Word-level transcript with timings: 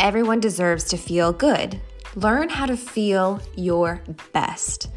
Everyone 0.00 0.40
deserves 0.40 0.84
to 0.84 0.96
feel 0.96 1.30
good. 1.30 1.78
Learn 2.14 2.48
how 2.48 2.64
to 2.64 2.74
feel 2.74 3.38
your 3.54 4.02
best. 4.32 4.88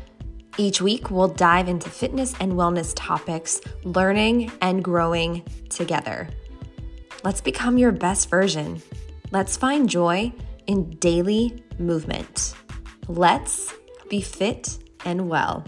Each 0.57 0.81
week, 0.81 1.11
we'll 1.11 1.27
dive 1.27 1.67
into 1.67 1.89
fitness 1.89 2.33
and 2.39 2.53
wellness 2.53 2.93
topics, 2.95 3.59
learning 3.83 4.49
and 4.61 4.81
growing 4.81 5.43
together. 5.67 6.29
Let's 7.21 7.41
become 7.41 7.77
your 7.77 7.91
best 7.91 8.29
version. 8.29 8.81
Let's 9.31 9.57
find 9.57 9.89
joy 9.89 10.31
in 10.67 10.91
daily 10.91 11.61
movement. 11.77 12.55
Let's 13.09 13.73
be 14.09 14.21
fit 14.21 14.77
and 15.03 15.27
well. 15.27 15.65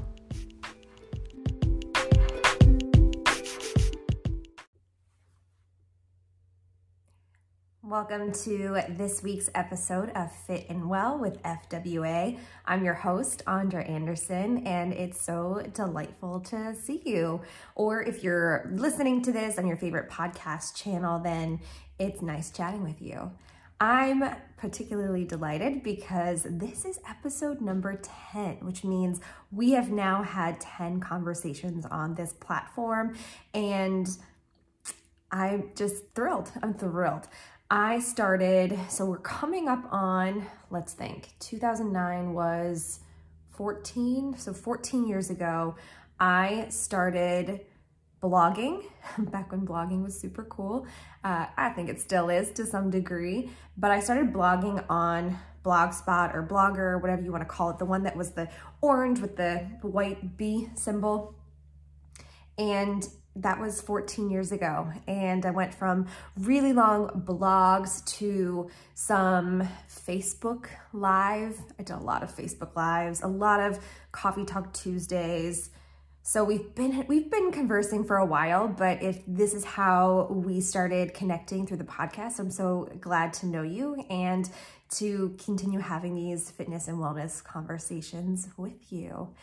Welcome 7.96 8.34
to 8.44 8.82
this 8.90 9.24
week's 9.24 9.50
episode 9.56 10.10
of 10.10 10.30
Fit 10.30 10.66
and 10.68 10.90
Well 10.90 11.18
with 11.18 11.42
FWA. 11.44 12.38
I'm 12.66 12.84
your 12.84 12.94
host, 12.94 13.42
Andra 13.48 13.86
Anderson, 13.86 14.68
and 14.68 14.92
it's 14.92 15.22
so 15.22 15.66
delightful 15.74 16.42
to 16.42 16.76
see 16.76 17.02
you. 17.06 17.40
Or 17.74 18.04
if 18.04 18.22
you're 18.22 18.70
listening 18.74 19.22
to 19.22 19.32
this 19.32 19.58
on 19.58 19.66
your 19.66 19.78
favorite 19.78 20.10
podcast 20.10 20.76
channel, 20.76 21.20
then 21.20 21.62
it's 21.98 22.22
nice 22.22 22.52
chatting 22.52 22.84
with 22.84 23.02
you. 23.02 23.32
I'm 23.80 24.26
particularly 24.58 25.24
delighted 25.24 25.82
because 25.82 26.46
this 26.50 26.84
is 26.84 27.00
episode 27.08 27.62
number 27.62 28.02
10, 28.34 28.58
which 28.66 28.84
means 28.84 29.22
we 29.54 29.72
have 29.72 29.90
now 29.90 30.22
had 30.22 30.60
10 30.60 31.00
conversations 31.00 31.86
on 31.86 32.16
this 32.16 32.34
platform, 32.34 33.16
and 33.54 34.10
I'm 35.32 35.72
just 35.76 36.14
thrilled. 36.14 36.52
I'm 36.62 36.74
thrilled. 36.74 37.28
I 37.70 38.00
started, 38.00 38.78
so 38.90 39.06
we're 39.06 39.18
coming 39.18 39.68
up 39.68 39.88
on, 39.92 40.46
let's 40.70 40.94
think, 40.94 41.30
2009 41.40 42.34
was 42.34 43.00
14. 43.58 44.36
So 44.38 44.54
14 44.54 45.08
years 45.08 45.32
ago, 45.32 45.76
I 46.20 46.68
started 46.70 47.62
blogging 48.22 48.84
back 49.18 49.52
when 49.52 49.66
blogging 49.66 50.04
was 50.04 50.20
super 50.20 50.44
cool. 50.44 50.86
Uh, 51.24 51.48
I 51.58 51.70
think 51.70 51.90
it 51.90 52.00
still 52.00 52.30
is 52.30 52.52
to 52.52 52.68
some 52.68 52.92
degree, 52.92 53.50
but 53.78 53.90
I 53.90 54.00
started 54.00 54.32
blogging 54.32 54.86
on 54.88 55.36
Blogspot 55.64 56.36
or 56.36 56.46
Blogger, 56.46 57.02
whatever 57.02 57.24
you 57.24 57.32
want 57.32 57.42
to 57.42 57.50
call 57.50 57.72
it, 57.72 57.80
the 57.80 57.86
one 57.86 58.04
that 58.04 58.16
was 58.16 58.32
the 58.32 58.48
orange 58.82 59.20
with 59.20 59.38
the 59.38 59.58
white 59.82 60.38
B 60.38 60.70
symbol. 60.76 61.34
And 62.60 63.08
that 63.38 63.60
was 63.60 63.82
14 63.82 64.30
years 64.30 64.52
ago. 64.52 64.92
And 65.08 65.46
I 65.46 65.52
went 65.52 65.74
from 65.74 66.08
really 66.40 66.74
long 66.74 67.10
blogs 67.26 68.06
to 68.18 68.70
some 68.94 69.68
Facebook 69.90 70.68
live. 70.94 71.60
I 71.78 71.84
did 71.84 71.94
a 71.94 72.00
lot 72.00 72.24
of 72.24 72.36
Facebook 72.36 72.76
lives, 72.76 73.22
a 73.22 73.28
lot 73.28 73.60
of 73.60 73.80
coffee 74.12 74.46
talk 74.46 74.74
Tuesdays. 74.74 75.70
So 76.28 76.44
we've 76.44 76.74
been 76.74 77.06
we've 77.08 77.30
been 77.30 77.52
conversing 77.52 78.04
for 78.04 78.18
a 78.18 78.26
while, 78.26 78.68
but 78.68 79.04
if 79.04 79.22
this 79.28 79.54
is 79.54 79.64
how 79.64 80.28
we 80.32 80.60
started 80.60 81.14
connecting 81.14 81.68
through 81.68 81.78
the 81.78 81.84
podcast, 81.84 82.40
I'm 82.40 82.50
so 82.50 82.90
glad 83.00 83.34
to 83.34 83.46
know 83.46 83.62
you 83.62 84.04
and 84.10 84.50
to 84.96 85.36
continue 85.44 85.80
having 85.80 86.16
these 86.16 86.50
fitness 86.50 86.88
and 86.88 86.98
wellness 86.98 87.44
conversations 87.44 88.48
with 88.58 88.92
you. 88.92 89.36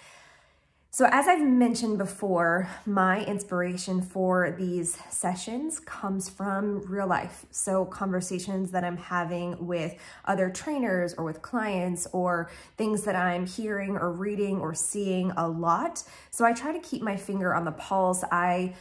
So 0.94 1.08
as 1.10 1.26
I've 1.26 1.40
mentioned 1.40 1.96
before, 1.96 2.68
my 2.84 3.24
inspiration 3.24 4.02
for 4.02 4.54
these 4.58 4.98
sessions 5.08 5.80
comes 5.80 6.28
from 6.28 6.82
real 6.86 7.06
life. 7.06 7.46
So 7.50 7.86
conversations 7.86 8.72
that 8.72 8.84
I'm 8.84 8.98
having 8.98 9.66
with 9.66 9.94
other 10.26 10.50
trainers 10.50 11.14
or 11.14 11.24
with 11.24 11.40
clients 11.40 12.06
or 12.12 12.50
things 12.76 13.04
that 13.04 13.16
I'm 13.16 13.46
hearing 13.46 13.96
or 13.96 14.12
reading 14.12 14.60
or 14.60 14.74
seeing 14.74 15.31
a 15.31 15.48
lot. 15.48 16.02
So 16.31 16.44
I 16.44 16.52
try 16.52 16.75
to 16.75 16.81
keep 16.81 17.00
my 17.00 17.16
finger 17.16 17.54
on 17.54 17.64
the 17.64 17.72
pulse. 17.72 18.22
I 18.31 18.75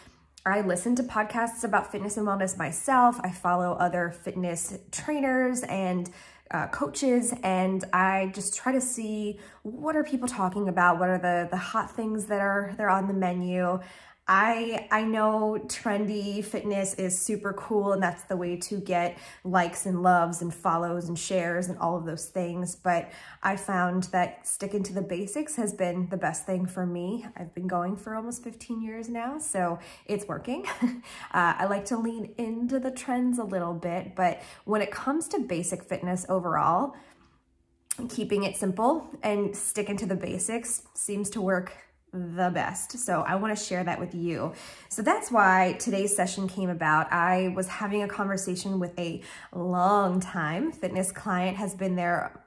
I 0.45 0.61
listen 0.61 0.95
to 0.95 1.03
podcasts 1.03 1.63
about 1.63 1.91
fitness 1.91 2.17
and 2.17 2.27
wellness 2.27 2.57
myself. 2.57 3.21
I 3.23 3.31
follow 3.31 3.73
other 3.73 4.09
fitness 4.09 4.77
trainers 4.91 5.61
and 5.63 6.09
uh, 6.51 6.67
coaches 6.67 7.33
and 7.43 7.83
I 7.93 8.31
just 8.33 8.55
try 8.55 8.71
to 8.71 8.81
see 8.81 9.39
what 9.63 9.95
are 9.95 10.03
people 10.03 10.27
talking 10.27 10.67
about, 10.67 10.99
what 10.99 11.09
are 11.09 11.17
the, 11.17 11.47
the 11.49 11.57
hot 11.57 11.95
things 11.95 12.25
that 12.25 12.41
are, 12.41 12.73
they're 12.77 12.89
on 12.89 13.07
the 13.07 13.13
menu. 13.13 13.79
I 14.27 14.87
I 14.91 15.03
know 15.03 15.59
trendy 15.67 16.45
fitness 16.45 16.93
is 16.93 17.17
super 17.19 17.53
cool 17.53 17.93
and 17.93 18.03
that's 18.03 18.23
the 18.23 18.37
way 18.37 18.55
to 18.57 18.79
get 18.79 19.17
likes 19.43 19.85
and 19.85 20.03
loves 20.03 20.41
and 20.41 20.53
follows 20.53 21.09
and 21.09 21.17
shares 21.17 21.67
and 21.67 21.77
all 21.79 21.97
of 21.97 22.05
those 22.05 22.27
things. 22.27 22.75
But 22.75 23.11
I 23.41 23.55
found 23.55 24.03
that 24.05 24.47
sticking 24.47 24.83
to 24.83 24.93
the 24.93 25.01
basics 25.01 25.55
has 25.55 25.73
been 25.73 26.07
the 26.09 26.17
best 26.17 26.45
thing 26.45 26.67
for 26.67 26.85
me. 26.85 27.25
I've 27.35 27.53
been 27.55 27.67
going 27.67 27.97
for 27.97 28.15
almost 28.15 28.43
15 28.43 28.81
years 28.81 29.09
now, 29.09 29.39
so 29.39 29.79
it's 30.05 30.27
working. 30.27 30.65
uh, 30.81 30.93
I 31.33 31.65
like 31.65 31.85
to 31.85 31.97
lean 31.97 32.33
into 32.37 32.79
the 32.79 32.91
trends 32.91 33.39
a 33.39 33.43
little 33.43 33.73
bit, 33.73 34.15
but 34.15 34.41
when 34.65 34.81
it 34.81 34.91
comes 34.91 35.27
to 35.29 35.39
basic 35.39 35.83
fitness 35.83 36.25
overall, 36.29 36.95
keeping 38.07 38.43
it 38.43 38.55
simple 38.55 39.09
and 39.23 39.55
sticking 39.55 39.97
to 39.97 40.05
the 40.05 40.15
basics 40.15 40.83
seems 40.93 41.29
to 41.31 41.41
work 41.41 41.73
the 42.13 42.51
best. 42.53 42.99
So 42.99 43.21
I 43.21 43.35
want 43.35 43.57
to 43.57 43.63
share 43.63 43.83
that 43.83 43.99
with 43.99 44.13
you. 44.13 44.53
So 44.89 45.01
that's 45.01 45.31
why 45.31 45.77
today's 45.79 46.15
session 46.15 46.47
came 46.47 46.69
about. 46.69 47.11
I 47.11 47.53
was 47.55 47.67
having 47.67 48.03
a 48.03 48.07
conversation 48.07 48.79
with 48.79 48.97
a 48.99 49.21
long 49.53 50.19
time 50.19 50.71
fitness 50.71 51.11
client, 51.11 51.57
has 51.57 51.73
been 51.73 51.95
there 51.95 52.41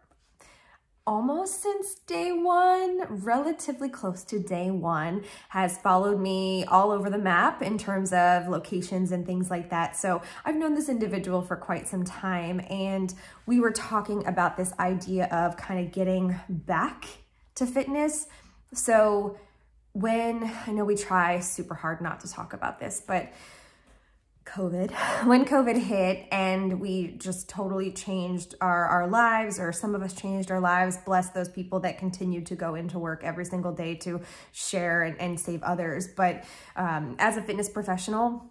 almost 1.06 1.62
since 1.62 1.96
day 2.06 2.32
one, 2.32 3.02
relatively 3.22 3.88
close 3.88 4.24
to 4.24 4.38
day 4.38 4.70
one, 4.70 5.22
has 5.50 5.76
followed 5.78 6.18
me 6.18 6.64
all 6.64 6.90
over 6.90 7.10
the 7.10 7.18
map 7.18 7.62
in 7.62 7.76
terms 7.76 8.12
of 8.12 8.48
locations 8.48 9.12
and 9.12 9.26
things 9.26 9.50
like 9.50 9.68
that. 9.70 9.96
So 9.96 10.22
I've 10.44 10.56
known 10.56 10.74
this 10.74 10.88
individual 10.88 11.42
for 11.42 11.56
quite 11.56 11.86
some 11.88 12.04
time 12.04 12.60
and 12.70 13.12
we 13.46 13.60
were 13.60 13.72
talking 13.72 14.26
about 14.26 14.56
this 14.56 14.72
idea 14.78 15.26
of 15.26 15.56
kind 15.56 15.86
of 15.86 15.92
getting 15.92 16.40
back 16.48 17.06
to 17.56 17.66
fitness. 17.66 18.26
So 18.72 19.38
when, 19.94 20.52
I 20.66 20.72
know 20.72 20.84
we 20.84 20.96
try 20.96 21.38
super 21.40 21.74
hard 21.74 22.00
not 22.00 22.20
to 22.20 22.30
talk 22.30 22.52
about 22.52 22.80
this, 22.80 23.00
but 23.06 23.32
COVID, 24.44 24.90
when 25.26 25.44
COVID 25.44 25.80
hit 25.80 26.26
and 26.32 26.80
we 26.80 27.12
just 27.12 27.48
totally 27.48 27.92
changed 27.92 28.56
our, 28.60 28.86
our 28.86 29.06
lives, 29.06 29.60
or 29.60 29.72
some 29.72 29.94
of 29.94 30.02
us 30.02 30.12
changed 30.12 30.50
our 30.50 30.60
lives, 30.60 30.98
bless 31.06 31.30
those 31.30 31.48
people 31.48 31.78
that 31.80 31.96
continued 31.98 32.44
to 32.46 32.56
go 32.56 32.74
into 32.74 32.98
work 32.98 33.22
every 33.22 33.44
single 33.44 33.72
day 33.72 33.94
to 33.94 34.20
share 34.52 35.04
and, 35.04 35.18
and 35.20 35.38
save 35.38 35.62
others. 35.62 36.08
But 36.08 36.44
um, 36.74 37.14
as 37.20 37.36
a 37.36 37.42
fitness 37.42 37.68
professional, 37.68 38.50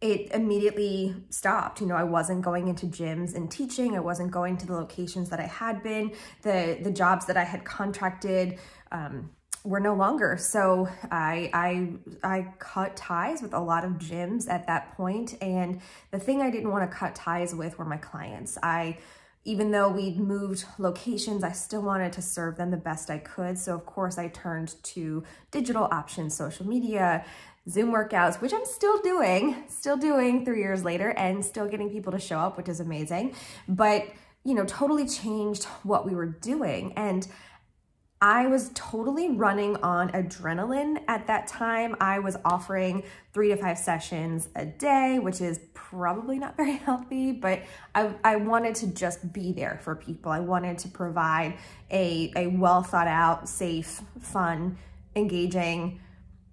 it 0.00 0.32
immediately 0.32 1.14
stopped. 1.30 1.80
You 1.80 1.86
know, 1.86 1.94
I 1.94 2.02
wasn't 2.02 2.42
going 2.42 2.66
into 2.66 2.86
gyms 2.86 3.36
and 3.36 3.48
teaching. 3.48 3.96
I 3.96 4.00
wasn't 4.00 4.32
going 4.32 4.56
to 4.58 4.66
the 4.66 4.74
locations 4.74 5.30
that 5.30 5.38
I 5.38 5.46
had 5.46 5.82
been. 5.82 6.12
The 6.42 6.78
the 6.82 6.90
jobs 6.90 7.24
that 7.26 7.38
I 7.38 7.44
had 7.44 7.64
contracted 7.64 8.58
um, 8.92 9.30
were 9.64 9.80
no 9.80 9.94
longer. 9.94 10.36
So 10.38 10.88
I, 11.10 11.50
I, 11.54 11.88
I 12.22 12.52
cut 12.58 12.96
ties 12.96 13.40
with 13.40 13.54
a 13.54 13.58
lot 13.58 13.82
of 13.82 13.92
gyms 13.92 14.48
at 14.48 14.66
that 14.66 14.94
point. 14.94 15.36
And 15.40 15.80
the 16.10 16.18
thing 16.18 16.42
I 16.42 16.50
didn't 16.50 16.70
want 16.70 16.88
to 16.88 16.96
cut 16.96 17.14
ties 17.14 17.54
with 17.54 17.78
were 17.78 17.86
my 17.86 17.96
clients. 17.96 18.58
I, 18.62 18.98
even 19.46 19.70
though 19.70 19.88
we'd 19.88 20.18
moved 20.18 20.66
locations, 20.78 21.42
I 21.42 21.52
still 21.52 21.82
wanted 21.82 22.12
to 22.12 22.22
serve 22.22 22.56
them 22.56 22.70
the 22.70 22.76
best 22.76 23.10
I 23.10 23.18
could. 23.18 23.58
So 23.58 23.74
of 23.74 23.86
course 23.86 24.18
I 24.18 24.28
turned 24.28 24.74
to 24.82 25.24
digital 25.50 25.84
options, 25.84 26.36
social 26.36 26.66
media, 26.66 27.24
Zoom 27.68 27.90
workouts, 27.90 28.42
which 28.42 28.52
I'm 28.52 28.66
still 28.66 29.00
doing, 29.00 29.64
still 29.68 29.96
doing 29.96 30.44
three 30.44 30.60
years 30.60 30.84
later 30.84 31.10
and 31.12 31.42
still 31.42 31.66
getting 31.66 31.88
people 31.88 32.12
to 32.12 32.18
show 32.18 32.38
up, 32.38 32.58
which 32.58 32.68
is 32.68 32.80
amazing. 32.80 33.34
But, 33.66 34.08
you 34.44 34.52
know, 34.52 34.66
totally 34.66 35.08
changed 35.08 35.64
what 35.82 36.04
we 36.04 36.14
were 36.14 36.26
doing. 36.26 36.92
And 36.96 37.26
I 38.24 38.46
was 38.46 38.70
totally 38.72 39.32
running 39.32 39.76
on 39.82 40.08
adrenaline 40.12 41.02
at 41.08 41.26
that 41.26 41.46
time. 41.46 41.94
I 42.00 42.20
was 42.20 42.38
offering 42.42 43.02
three 43.34 43.50
to 43.50 43.56
five 43.58 43.76
sessions 43.76 44.48
a 44.56 44.64
day, 44.64 45.18
which 45.18 45.42
is 45.42 45.60
probably 45.74 46.38
not 46.38 46.56
very 46.56 46.76
healthy, 46.76 47.32
but 47.32 47.64
I, 47.94 48.14
I 48.24 48.36
wanted 48.36 48.76
to 48.76 48.86
just 48.86 49.30
be 49.34 49.52
there 49.52 49.78
for 49.82 49.94
people. 49.94 50.32
I 50.32 50.40
wanted 50.40 50.78
to 50.78 50.88
provide 50.88 51.58
a, 51.90 52.32
a 52.34 52.46
well 52.46 52.82
thought 52.82 53.08
out, 53.08 53.46
safe, 53.46 54.00
fun, 54.18 54.78
engaging, 55.14 56.00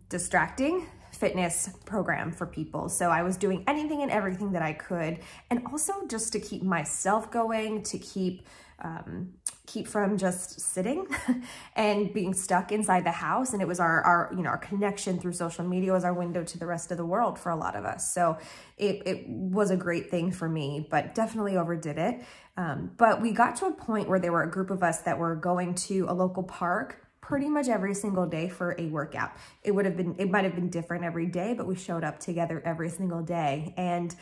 distracting 0.10 0.88
fitness 1.14 1.70
program 1.86 2.34
for 2.34 2.46
people. 2.48 2.90
So 2.90 3.10
I 3.10 3.24
was 3.24 3.38
doing 3.38 3.64
anything 3.66 4.02
and 4.02 4.12
everything 4.12 4.52
that 4.52 4.62
I 4.62 4.74
could. 4.74 5.20
And 5.50 5.66
also 5.68 6.06
just 6.08 6.34
to 6.34 6.40
keep 6.42 6.64
myself 6.64 7.32
going, 7.32 7.84
to 7.84 7.98
keep 7.98 8.46
um, 8.84 9.34
keep 9.66 9.88
from 9.88 10.18
just 10.18 10.60
sitting 10.60 11.06
and 11.76 12.14
being 12.14 12.34
stuck 12.34 12.72
inside 12.72 13.06
the 13.06 13.12
house. 13.12 13.54
And 13.54 13.62
it 13.62 13.68
was 13.68 13.80
our, 13.80 14.02
our, 14.02 14.34
you 14.36 14.44
know, 14.44 14.50
our 14.50 14.58
connection 14.58 15.20
through 15.20 15.34
social 15.34 15.64
media 15.64 15.94
was 15.94 16.04
our 16.04 16.14
window 16.14 16.44
to 16.44 16.58
the 16.58 16.66
rest 16.66 16.92
of 16.92 16.98
the 16.98 17.06
world 17.06 17.38
for 17.38 17.52
a 17.52 17.56
lot 17.56 17.76
of 17.76 17.86
us. 17.86 18.14
So 18.14 18.38
it, 18.78 19.04
it 19.06 19.30
was 19.30 19.72
a 19.72 19.78
great 19.78 20.10
thing 20.10 20.32
for 20.32 20.50
me, 20.50 20.88
but 20.90 21.16
definitely 21.16 21.58
overdid 21.58 21.98
it. 21.98 22.24
Um, 22.58 22.92
but 22.98 23.22
we 23.22 23.32
got 23.32 23.56
to 23.58 23.66
a 23.68 23.72
point 23.72 24.10
where 24.10 24.20
there 24.20 24.32
were 24.32 24.44
a 24.44 24.52
group 24.52 24.72
of 24.72 24.84
us 24.84 25.02
that 25.02 25.18
were 25.18 25.36
going 25.36 25.76
to 25.76 26.06
a 26.10 26.14
local 26.14 26.44
park 26.44 27.02
pretty 27.22 27.48
much 27.48 27.70
every 27.70 27.94
single 27.94 28.26
day 28.26 28.50
for 28.50 28.76
a 28.80 28.88
workout. 28.88 29.32
It 29.64 29.72
would 29.72 29.86
have 29.86 29.96
been, 29.96 30.16
it 30.18 30.30
might 30.30 30.44
have 30.44 30.56
been 30.56 30.70
different 30.70 31.06
every 31.06 31.28
day, 31.28 31.54
but 31.54 31.68
we 31.68 31.76
showed 31.76 32.04
up 32.04 32.20
together 32.20 32.62
every 32.66 32.90
single 32.90 33.22
day. 33.22 33.74
And 33.78 34.14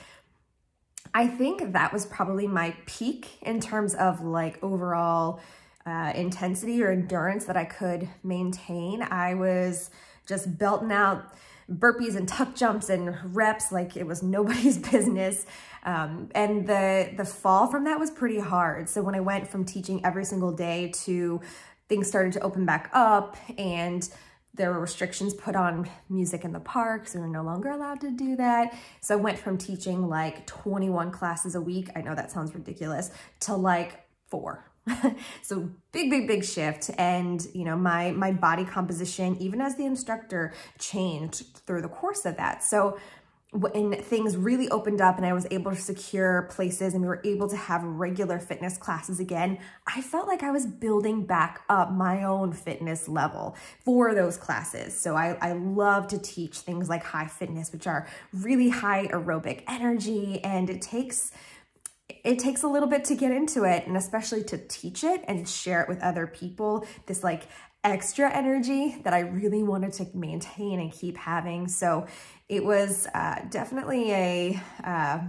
I 1.14 1.28
think 1.28 1.74
that 1.74 1.92
was 1.92 2.06
probably 2.06 2.48
my 2.48 2.76
peak 2.86 3.38
in 3.42 3.60
terms 3.60 3.96
of 3.96 4.22
like 4.22 4.64
overall 4.64 5.40
uh, 5.86 6.12
intensity 6.16 6.84
or 6.84 6.92
endurance 6.92 7.46
that 7.46 7.58
I 7.58 7.66
could 7.66 8.08
maintain. 8.24 9.02
I 9.02 9.34
was 9.34 9.90
just 10.28 10.58
belting 10.58 10.92
out 10.92 11.34
burpees 11.72 12.16
and 12.16 12.28
tuck 12.28 12.56
jumps 12.56 12.90
and 12.90 13.16
reps 13.36 13.72
like 13.72 13.96
it 13.96 14.06
was 14.06 14.24
nobody's 14.24 14.78
business. 14.78 15.46
Um, 15.84 16.30
and 16.36 16.68
the, 16.68 17.12
the 17.16 17.26
fall 17.26 17.68
from 17.68 17.86
that 17.86 18.00
was 18.00 18.12
pretty 18.12 18.40
hard. 18.40 18.90
So 18.90 19.02
when 19.02 19.16
I 19.16 19.22
went 19.22 19.48
from 19.48 19.66
teaching 19.66 20.04
every 20.06 20.26
single 20.26 20.52
day 20.52 20.92
to 21.06 21.42
things 21.88 22.08
started 22.08 22.34
to 22.34 22.42
open 22.42 22.66
back 22.66 22.90
up 22.94 23.38
and 23.58 24.08
there 24.54 24.72
were 24.72 24.80
restrictions 24.80 25.34
put 25.34 25.56
on 25.56 25.90
music 26.10 26.44
in 26.44 26.52
the 26.52 26.60
parks 26.60 27.16
and 27.16 27.24
we're 27.24 27.30
no 27.30 27.44
longer 27.44 27.70
allowed 27.70 28.02
to 28.02 28.12
do 28.12 28.36
that. 28.36 28.78
So 29.02 29.14
I 29.14 29.18
went 29.18 29.40
from 29.40 29.58
teaching 29.58 30.08
like 30.08 30.46
21 30.48 31.12
classes 31.12 31.56
a 31.56 31.62
week, 31.62 31.90
I 31.96 32.02
know 32.02 32.16
that 32.16 32.32
sounds 32.32 32.54
ridiculous, 32.54 33.12
to 33.42 33.56
like 33.56 34.06
four. 34.28 34.66
so 35.42 35.70
big, 35.92 36.10
big, 36.10 36.28
big 36.28 36.44
shift. 36.44 36.90
And, 36.98 37.46
you 37.54 37.64
know, 37.64 37.76
my, 37.76 38.12
my 38.12 38.32
body 38.32 38.66
composition, 38.66 39.38
even 39.38 39.62
as 39.62 39.76
the 39.76 39.86
instructor 39.86 40.54
changed 40.78 41.58
through 41.66 41.82
the 41.82 41.90
course 41.90 42.26
of 42.26 42.38
that. 42.38 42.64
So 42.64 42.98
when 43.52 43.94
things 43.94 44.38
really 44.38 44.70
opened 44.70 45.02
up 45.02 45.18
and 45.18 45.26
I 45.26 45.34
was 45.34 45.48
able 45.50 45.72
to 45.72 45.82
secure 45.82 46.44
places 46.52 46.94
and 46.94 47.02
we 47.02 47.08
were 47.08 47.22
able 47.24 47.50
to 47.50 47.56
have 47.56 47.84
regular 47.84 48.38
fitness 48.38 48.78
classes 48.78 49.20
again, 49.20 49.58
I 49.88 50.02
felt 50.02 50.28
like 50.28 50.44
I 50.44 50.52
was 50.52 50.68
building 50.68 51.26
back 51.26 51.64
up 51.68 51.92
my 51.92 52.24
own 52.24 52.54
fitness 52.54 53.10
level 53.10 53.56
for 53.84 54.14
those 54.14 54.38
classes. 54.38 54.96
So 54.96 55.16
I, 55.16 55.36
I 55.42 55.54
love 55.54 56.08
to 56.10 56.20
teach 56.20 56.60
things 56.60 56.90
like 56.90 57.04
high 57.04 57.26
fitness, 57.26 57.72
which 57.72 57.88
are 57.88 58.08
really 58.34 58.70
high 58.70 59.08
aerobic 59.08 59.64
energy 59.68 60.44
and 60.44 60.70
it 60.70 60.82
takes 60.82 61.32
it 62.24 62.40
takes 62.40 62.64
a 62.64 62.68
little 62.68 62.90
bit 62.90 63.06
to 63.06 63.16
get 63.16 63.32
into 63.32 63.64
it 63.64 63.88
and 63.88 63.96
especially 63.96 64.44
to 64.44 64.58
teach 64.58 65.04
it 65.04 65.24
and 65.28 65.48
share 65.48 65.82
it 65.82 65.88
with 65.88 66.02
other 66.02 66.28
people. 66.28 66.86
This 67.06 67.24
like 67.24 67.44
extra 67.84 68.30
energy 68.32 69.00
that 69.04 69.14
I 69.14 69.20
really 69.20 69.64
wanted 69.64 69.94
to 69.94 70.08
maintain 70.14 70.80
and 70.80 70.92
keep 70.92 71.18
having. 71.18 71.68
So 71.68 72.08
it 72.50 72.66
was 72.66 73.08
uh, 73.14 73.42
definitely 73.50 74.12
a, 74.12 74.62
uh, 74.84 75.20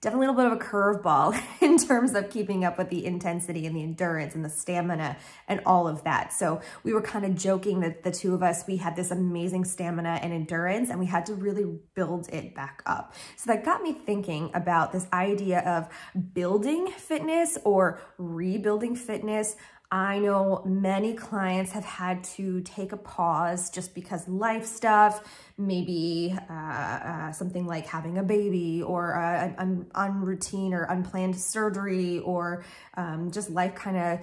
definitely 0.00 0.26
a 0.26 0.30
little 0.30 0.50
bit 0.50 0.52
of 0.52 0.60
a 0.60 0.64
curveball 0.64 1.40
in 1.60 1.78
terms 1.78 2.14
of 2.14 2.30
keeping 2.30 2.64
up 2.64 2.78
with 2.78 2.88
the 2.90 3.06
intensity 3.06 3.64
and 3.64 3.76
the 3.76 3.82
endurance 3.82 4.34
and 4.34 4.44
the 4.44 4.50
stamina 4.50 5.16
and 5.46 5.60
all 5.64 5.86
of 5.86 6.02
that. 6.02 6.32
So 6.32 6.60
we 6.82 6.92
were 6.92 7.00
kind 7.00 7.24
of 7.24 7.36
joking 7.36 7.80
that 7.80 8.02
the 8.02 8.10
two 8.10 8.34
of 8.34 8.42
us, 8.42 8.64
we 8.66 8.76
had 8.76 8.96
this 8.96 9.12
amazing 9.12 9.64
stamina 9.64 10.18
and 10.20 10.32
endurance 10.32 10.90
and 10.90 10.98
we 10.98 11.06
had 11.06 11.26
to 11.26 11.34
really 11.34 11.78
build 11.94 12.28
it 12.32 12.56
back 12.56 12.82
up. 12.84 13.14
So 13.36 13.52
that 13.52 13.64
got 13.64 13.82
me 13.82 13.92
thinking 13.92 14.50
about 14.54 14.92
this 14.92 15.06
idea 15.12 15.60
of 15.60 15.88
building 16.32 16.88
fitness 16.88 17.56
or 17.64 18.00
rebuilding 18.18 18.96
fitness 18.96 19.56
I 19.90 20.18
know 20.18 20.62
many 20.66 21.14
clients 21.14 21.72
have 21.72 21.84
had 21.84 22.22
to 22.24 22.60
take 22.60 22.92
a 22.92 22.96
pause 22.98 23.70
just 23.70 23.94
because 23.94 24.28
life 24.28 24.66
stuff, 24.66 25.22
maybe 25.56 26.36
uh, 26.50 26.52
uh, 26.52 27.32
something 27.32 27.66
like 27.66 27.86
having 27.86 28.18
a 28.18 28.22
baby 28.22 28.82
or 28.82 29.14
an 29.14 29.86
unroutine 29.94 30.74
or 30.74 30.82
unplanned 30.84 31.36
surgery 31.36 32.18
or 32.18 32.64
um, 32.98 33.30
just 33.30 33.48
life 33.48 33.74
kind 33.74 33.96
of 33.96 34.20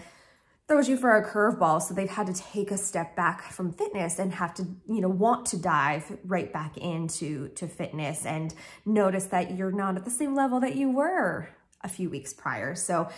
throws 0.67 0.87
you 0.87 0.97
for 0.97 1.17
a 1.17 1.27
curveball. 1.27 1.81
So 1.81 1.95
they've 1.95 2.09
had 2.09 2.27
to 2.27 2.33
take 2.33 2.69
a 2.69 2.77
step 2.77 3.15
back 3.15 3.51
from 3.51 3.71
fitness 3.71 4.19
and 4.19 4.33
have 4.33 4.53
to, 4.55 4.67
you 4.87 5.01
know, 5.01 5.09
want 5.09 5.47
to 5.47 5.57
dive 5.57 6.15
right 6.25 6.51
back 6.53 6.77
into 6.77 7.49
to 7.49 7.67
fitness 7.67 8.25
and 8.25 8.53
notice 8.85 9.25
that 9.25 9.55
you're 9.55 9.71
not 9.71 9.95
at 9.95 10.05
the 10.05 10.11
same 10.11 10.35
level 10.35 10.59
that 10.59 10.75
you 10.75 10.91
were 10.91 11.49
a 11.81 11.89
few 11.89 12.09
weeks 12.09 12.33
prior. 12.33 12.75
So 12.75 13.09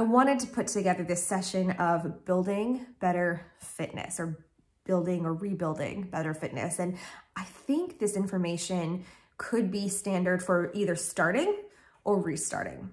I 0.00 0.02
wanted 0.02 0.38
to 0.38 0.46
put 0.46 0.68
together 0.68 1.04
this 1.04 1.22
session 1.22 1.72
of 1.72 2.24
building 2.24 2.86
better 3.00 3.44
fitness 3.58 4.18
or 4.18 4.46
building 4.86 5.26
or 5.26 5.34
rebuilding 5.34 6.04
better 6.04 6.32
fitness. 6.32 6.78
And 6.78 6.96
I 7.36 7.44
think 7.44 7.98
this 7.98 8.16
information 8.16 9.04
could 9.36 9.70
be 9.70 9.90
standard 9.90 10.42
for 10.42 10.70
either 10.72 10.96
starting 10.96 11.54
or 12.02 12.18
restarting 12.18 12.88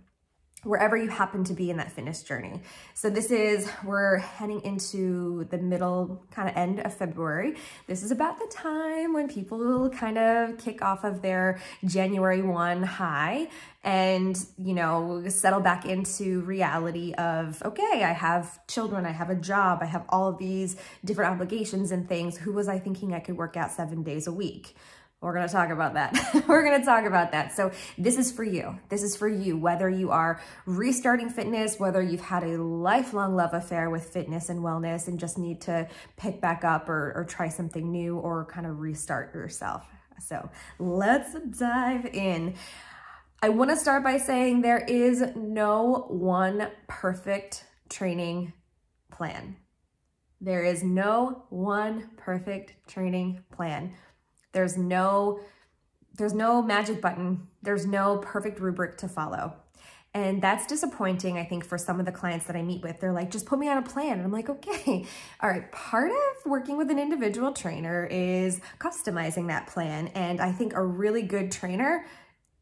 wherever 0.67 0.97
you 0.97 1.07
happen 1.07 1.45
to 1.45 1.53
be 1.53 1.69
in 1.69 1.77
that 1.77 1.91
fitness 1.91 2.21
journey. 2.23 2.59
So 2.93 3.09
this 3.09 3.31
is, 3.31 3.69
we're 3.85 4.17
heading 4.17 4.61
into 4.63 5.45
the 5.49 5.57
middle 5.57 6.25
kind 6.29 6.49
of 6.49 6.57
end 6.57 6.81
of 6.81 6.93
February. 6.93 7.55
This 7.87 8.03
is 8.03 8.11
about 8.11 8.37
the 8.37 8.47
time 8.53 9.13
when 9.13 9.29
people 9.29 9.89
kind 9.89 10.17
of 10.17 10.57
kick 10.57 10.81
off 10.81 11.05
of 11.05 11.21
their 11.21 11.59
January 11.85 12.41
1 12.41 12.83
high 12.83 13.47
and, 13.83 14.37
you 14.57 14.73
know, 14.73 15.23
settle 15.29 15.61
back 15.61 15.85
into 15.85 16.41
reality 16.41 17.13
of, 17.13 17.63
okay, 17.63 18.03
I 18.03 18.11
have 18.11 18.59
children, 18.67 19.05
I 19.05 19.11
have 19.11 19.29
a 19.29 19.35
job, 19.35 19.79
I 19.81 19.85
have 19.85 20.03
all 20.09 20.27
of 20.27 20.37
these 20.37 20.75
different 21.05 21.31
obligations 21.31 21.91
and 21.91 22.09
things. 22.09 22.37
Who 22.37 22.51
was 22.51 22.67
I 22.67 22.77
thinking 22.77 23.13
I 23.13 23.21
could 23.21 23.37
work 23.37 23.55
out 23.55 23.71
seven 23.71 24.03
days 24.03 24.27
a 24.27 24.33
week? 24.33 24.75
We're 25.19 25.33
going 25.33 25.47
to 25.47 25.53
talk 25.53 25.71
about 25.71 25.95
that. 25.95 26.13
We're 26.47 26.63
going 26.63 26.79
to 26.79 26.85
talk 26.85 27.05
about 27.05 27.31
that. 27.31 27.51
So 27.51 27.71
this 27.97 28.19
is 28.19 28.31
for 28.31 28.43
you. 28.43 28.77
This 28.89 29.01
is 29.01 29.15
for 29.15 29.27
you, 29.27 29.57
whether 29.57 29.89
you 29.89 30.11
are 30.11 30.39
restarting 30.67 31.29
fitness, 31.29 31.79
whether 31.79 32.03
you've 32.03 32.21
had 32.21 32.43
a 32.43 32.61
lifelong 32.61 33.35
love 33.35 33.55
affair 33.55 33.89
with 33.89 34.05
fitness 34.05 34.49
and 34.49 34.61
wellness 34.61 35.07
and 35.07 35.19
just 35.19 35.39
need 35.39 35.59
to 35.61 35.87
pick 36.17 36.39
back 36.39 36.63
up 36.63 36.87
or, 36.87 37.13
or 37.15 37.25
try 37.27 37.49
something 37.49 37.91
new 37.91 38.17
or 38.17 38.45
kind 38.45 38.67
of 38.67 38.79
restart 38.79 39.33
yourself. 39.33 39.87
So 40.19 40.49
let's 40.77 41.35
dive 41.57 42.05
in. 42.05 42.53
I 43.41 43.49
want 43.49 43.71
to 43.71 43.75
start 43.75 44.03
by 44.03 44.17
saying 44.17 44.61
there 44.61 44.83
is 44.87 45.23
no 45.35 46.05
one 46.09 46.69
perfect 46.87 47.65
training 47.89 48.53
plan. 49.11 49.57
There 50.41 50.63
is 50.63 50.83
no 50.83 51.45
one 51.49 52.11
perfect 52.17 52.73
training 52.87 53.43
plan. 53.51 53.93
There's 54.51 54.77
no, 54.77 55.41
there's 56.15 56.33
no 56.33 56.61
magic 56.61 57.01
button. 57.01 57.47
There's 57.61 57.85
no 57.85 58.17
perfect 58.17 58.59
rubric 58.59 58.97
to 58.99 59.07
follow. 59.07 59.53
And 60.13 60.41
that's 60.41 60.65
disappointing, 60.65 61.37
I 61.37 61.43
think, 61.43 61.63
for 61.63 61.77
some 61.77 61.99
of 61.99 62.07
the 62.07 62.11
clients 62.11 62.47
that 62.47 62.55
I 62.55 62.63
meet 62.63 62.81
with. 62.81 62.99
They're 62.99 63.11
like, 63.11 63.29
just 63.29 63.45
put 63.45 63.59
me 63.59 63.69
on 63.69 63.77
a 63.77 63.83
plan. 63.83 64.13
And 64.13 64.23
I'm 64.23 64.31
like, 64.31 64.49
okay, 64.49 65.05
all 65.41 65.49
right. 65.49 65.71
Part 65.71 66.09
of 66.09 66.45
working 66.49 66.75
with 66.77 66.89
an 66.89 66.97
individual 66.97 67.51
trainer 67.53 68.05
is 68.09 68.59
customizing 68.79 69.47
that 69.47 69.67
plan. 69.67 70.07
And 70.15 70.41
I 70.41 70.51
think 70.51 70.73
a 70.73 70.83
really 70.83 71.21
good 71.21 71.51
trainer 71.51 72.05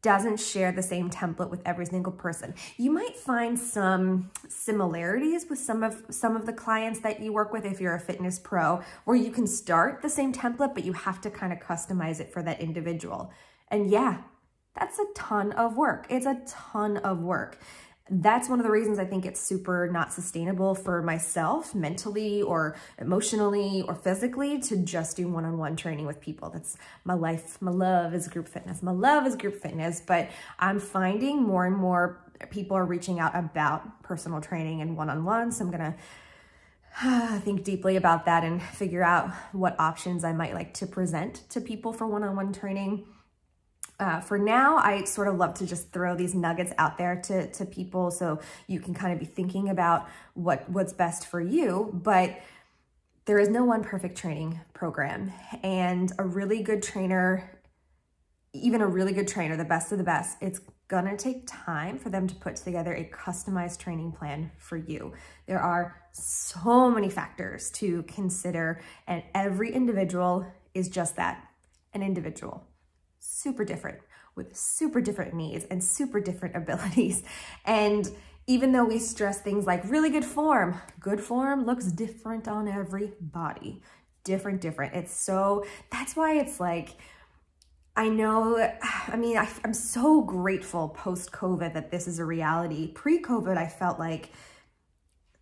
doesn't 0.06 0.38
share 0.38 0.70
the 0.70 0.84
same 0.84 1.10
template 1.10 1.50
with 1.50 1.60
every 1.66 1.84
single 1.84 2.12
person. 2.12 2.54
You 2.76 2.92
might 2.92 3.16
find 3.16 3.58
some 3.58 4.30
similarities 4.48 5.46
with 5.50 5.58
some 5.58 5.82
of 5.82 6.04
some 6.10 6.36
of 6.36 6.46
the 6.46 6.52
clients 6.52 7.00
that 7.00 7.18
you 7.20 7.32
work 7.32 7.52
with 7.52 7.64
if 7.64 7.80
you're 7.80 7.96
a 7.96 7.98
fitness 7.98 8.38
pro, 8.38 8.82
where 9.04 9.16
you 9.16 9.32
can 9.32 9.48
start 9.48 10.02
the 10.02 10.08
same 10.08 10.32
template, 10.32 10.74
but 10.74 10.84
you 10.84 10.92
have 10.92 11.20
to 11.22 11.28
kind 11.28 11.52
of 11.52 11.58
customize 11.58 12.20
it 12.20 12.32
for 12.32 12.40
that 12.44 12.60
individual. 12.60 13.32
And 13.66 13.90
yeah, 13.90 14.18
that's 14.78 14.96
a 15.00 15.06
ton 15.16 15.50
of 15.50 15.76
work. 15.76 16.06
It's 16.08 16.24
a 16.24 16.40
ton 16.46 16.98
of 16.98 17.18
work 17.18 17.58
that's 18.08 18.48
one 18.48 18.60
of 18.60 18.64
the 18.64 18.70
reasons 18.70 18.98
I 19.00 19.04
think 19.04 19.26
it's 19.26 19.40
super 19.40 19.88
not 19.92 20.12
sustainable 20.12 20.74
for 20.76 21.02
myself 21.02 21.74
mentally 21.74 22.40
or 22.40 22.76
emotionally 22.98 23.82
or 23.88 23.96
physically 23.96 24.60
to 24.60 24.76
just 24.76 25.16
do 25.16 25.26
one-on-one 25.26 25.74
training 25.74 26.06
with 26.06 26.20
people. 26.20 26.50
That's 26.50 26.76
my 27.04 27.14
life. 27.14 27.60
My 27.60 27.72
love 27.72 28.14
is 28.14 28.28
group 28.28 28.46
fitness. 28.46 28.82
My 28.82 28.92
love 28.92 29.26
is 29.26 29.34
group 29.34 29.60
fitness, 29.60 30.00
but 30.00 30.30
I'm 30.60 30.78
finding 30.78 31.42
more 31.42 31.66
and 31.66 31.76
more 31.76 32.22
people 32.50 32.76
are 32.76 32.84
reaching 32.84 33.18
out 33.18 33.34
about 33.34 34.02
personal 34.04 34.40
training 34.40 34.82
and 34.82 34.96
one-on-one. 34.96 35.50
So 35.50 35.64
I'm 35.64 35.70
going 35.72 35.94
to 37.02 37.40
think 37.40 37.64
deeply 37.64 37.96
about 37.96 38.24
that 38.26 38.44
and 38.44 38.62
figure 38.62 39.02
out 39.02 39.32
what 39.50 39.74
options 39.80 40.22
I 40.22 40.32
might 40.32 40.54
like 40.54 40.74
to 40.74 40.86
present 40.86 41.42
to 41.50 41.60
people 41.60 41.92
for 41.92 42.06
one-on-one 42.06 42.52
training. 42.52 43.04
Uh, 43.98 44.20
for 44.20 44.38
now, 44.38 44.76
I 44.76 45.04
sort 45.04 45.28
of 45.28 45.36
love 45.36 45.54
to 45.54 45.66
just 45.66 45.90
throw 45.90 46.14
these 46.14 46.34
nuggets 46.34 46.72
out 46.76 46.98
there 46.98 47.16
to, 47.22 47.50
to 47.52 47.64
people 47.64 48.10
so 48.10 48.40
you 48.66 48.78
can 48.78 48.92
kind 48.92 49.12
of 49.12 49.18
be 49.18 49.24
thinking 49.24 49.70
about 49.70 50.06
what, 50.34 50.68
what's 50.68 50.92
best 50.92 51.26
for 51.26 51.40
you. 51.40 51.90
But 51.94 52.38
there 53.24 53.38
is 53.38 53.48
no 53.48 53.64
one 53.64 53.82
perfect 53.82 54.18
training 54.18 54.60
program. 54.74 55.32
And 55.62 56.12
a 56.18 56.24
really 56.24 56.62
good 56.62 56.82
trainer, 56.82 57.58
even 58.52 58.82
a 58.82 58.86
really 58.86 59.12
good 59.12 59.28
trainer, 59.28 59.56
the 59.56 59.64
best 59.64 59.92
of 59.92 59.98
the 59.98 60.04
best, 60.04 60.36
it's 60.42 60.60
gonna 60.88 61.16
take 61.16 61.44
time 61.46 61.98
for 61.98 62.10
them 62.10 62.28
to 62.28 62.34
put 62.36 62.56
together 62.56 62.94
a 62.94 63.04
customized 63.04 63.78
training 63.78 64.12
plan 64.12 64.52
for 64.58 64.76
you. 64.76 65.12
There 65.46 65.58
are 65.58 66.02
so 66.12 66.90
many 66.90 67.10
factors 67.10 67.70
to 67.72 68.04
consider 68.04 68.80
and 69.08 69.22
every 69.34 69.72
individual 69.72 70.46
is 70.74 70.88
just 70.88 71.16
that, 71.16 71.48
an 71.92 72.02
individual, 72.02 72.62
super 73.26 73.64
different 73.64 73.98
with 74.34 74.56
super 74.56 75.00
different 75.00 75.34
needs 75.34 75.64
and 75.64 75.82
super 75.82 76.20
different 76.20 76.56
abilities. 76.62 77.22
And 77.64 78.08
even 78.46 78.72
though 78.72 78.84
we 78.84 78.98
stress 78.98 79.40
things 79.40 79.66
like 79.66 79.82
really 79.90 80.10
good 80.10 80.24
form, 80.24 80.80
good 81.00 81.20
form 81.20 81.64
looks 81.64 81.86
different 81.86 82.46
on 82.46 82.68
every 82.68 83.12
body. 83.20 83.82
Different, 84.24 84.60
different. 84.60 84.94
It's 84.94 85.14
so, 85.14 85.64
that's 85.90 86.14
why 86.14 86.38
it's 86.38 86.60
like, 86.60 86.90
I 87.96 88.08
know, 88.08 88.56
I 89.08 89.16
mean, 89.16 89.36
I, 89.36 89.48
am 89.64 89.74
so 89.74 90.20
grateful 90.22 90.90
post 90.90 91.32
COVID 91.32 91.74
that 91.74 91.90
this 91.90 92.06
is 92.06 92.18
a 92.18 92.24
reality. 92.24 92.92
Pre 92.92 93.20
COVID, 93.20 93.56
I 93.56 93.66
felt 93.66 93.98
like 93.98 94.30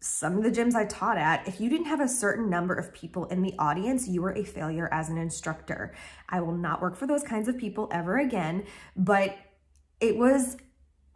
some 0.05 0.37
of 0.37 0.45
the 0.45 0.51
gyms 0.51 0.75
I 0.75 0.85
taught 0.85 1.17
at, 1.17 1.49
if 1.49 1.61
you 1.61 1.71
didn't 1.71 1.87
have 1.87 2.01
a 2.01 2.09
certain 2.09 2.51
number 2.51 2.75
of 2.75 2.93
people 2.93 3.25
in 3.27 3.43
the 3.43 3.55
audience, 3.59 4.07
you 4.07 4.21
were 4.21 4.33
a 4.33 4.45
failure 4.45 4.89
as 4.93 5.09
an 5.09 5.17
instructor. 5.17 5.95
I 6.29 6.43
will 6.43 6.53
not 6.53 6.83
work 6.83 6.95
for 6.95 7.07
those 7.07 7.23
kinds 7.23 7.49
of 7.49 7.57
people 7.57 7.89
ever 7.91 8.19
again, 8.19 8.65
but 8.95 9.35
it 10.01 10.19
was 10.19 10.59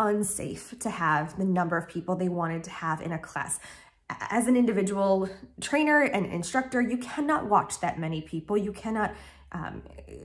unsafe 0.01 0.75
to 0.79 0.89
have 0.89 1.37
the 1.37 1.45
number 1.45 1.77
of 1.77 1.87
people 1.87 2.17
they 2.17 2.31
wanted 2.31 2.65
to 2.65 2.71
have 2.71 3.03
in 3.03 3.13
a 3.13 3.19
class. 3.19 3.61
As 4.09 4.47
an 4.47 4.57
individual 4.57 5.29
trainer 5.61 6.05
and 6.05 6.25
instructor, 6.25 6.81
you 6.81 6.97
cannot 6.97 7.47
watch 7.47 7.81
that 7.81 7.99
many 7.99 8.23
people. 8.23 8.57
You 8.57 8.73
cannot 8.73 9.15
um, 9.53 9.83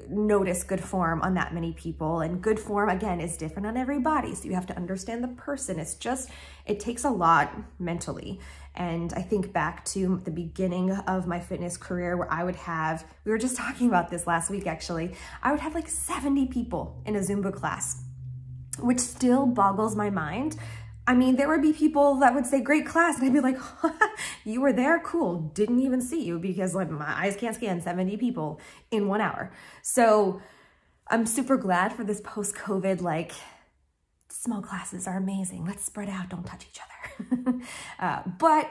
notice 0.10 0.64
good 0.64 0.84
form 0.84 1.22
on 1.22 1.34
that 1.36 1.54
many 1.54 1.72
people. 1.74 2.22
And 2.22 2.42
good 2.42 2.60
form, 2.60 2.90
again, 2.90 3.22
is 3.22 3.38
different 3.38 3.68
on 3.68 3.78
everybody. 3.78 4.36
So 4.36 4.46
you 4.46 4.54
have 4.54 4.68
to 4.68 4.76
understand 4.76 5.24
the 5.24 5.30
person. 5.30 5.80
It's 5.80 5.96
just, 5.96 6.30
it 6.66 6.80
takes 6.80 7.04
a 7.04 7.10
lot 7.10 7.54
mentally. 7.80 8.40
And 8.76 9.14
I 9.14 9.22
think 9.22 9.54
back 9.54 9.86
to 9.86 10.22
the 10.24 10.32
beginning 10.32 10.92
of 10.92 11.28
my 11.28 11.40
fitness 11.40 11.78
career 11.78 12.18
where 12.18 12.32
I 12.32 12.44
would 12.44 12.56
have, 12.56 13.06
we 13.24 13.32
were 13.32 13.38
just 13.38 13.56
talking 13.64 13.88
about 13.88 14.10
this 14.10 14.28
last 14.28 14.50
week 14.50 14.68
actually, 14.68 15.16
I 15.42 15.52
would 15.52 15.62
have 15.62 15.76
like 15.76 15.88
70 15.88 16.48
people 16.48 17.02
in 17.06 17.16
a 17.16 17.20
Zumba 17.20 17.54
class, 17.54 18.04
which 18.80 19.00
still 19.00 19.46
boggles 19.46 19.96
my 19.96 20.10
mind 20.10 20.58
I 21.06 21.14
mean, 21.14 21.36
there 21.36 21.50
would 21.50 21.62
be 21.62 21.74
people 21.74 22.16
that 22.16 22.34
would 22.34 22.46
say, 22.46 22.62
great 22.62 22.86
class. 22.86 23.18
And 23.18 23.26
I'd 23.26 23.34
be 23.34 23.42
like, 23.42 23.58
you 24.46 24.62
were 24.62 24.72
there? 24.72 25.00
Cool. 25.00 25.52
Didn't 25.54 25.82
even 25.82 26.02
see 26.02 26.24
you 26.24 26.40
because 26.40 26.74
like 26.74 26.90
my 26.90 27.06
eyes 27.06 27.36
can't 27.36 27.56
scan 27.56 27.82
70 27.82 28.18
people 28.18 28.60
in 28.90 29.08
one 29.08 29.20
hour. 29.20 29.52
So 29.82 30.42
I'm 31.10 31.26
super 31.26 31.58
glad 31.58 31.94
for 31.94 32.04
this 32.04 32.22
post-COVID, 32.22 33.02
like 33.02 33.34
small 34.30 34.62
classes 34.62 35.08
are 35.08 35.18
amazing. 35.18 35.66
Let's 35.66 35.84
spread 35.84 36.10
out. 36.10 36.30
Don't 36.30 36.46
touch 36.46 36.66
each 36.70 36.80
other. 36.80 37.60
uh, 38.00 38.22
but 38.40 38.70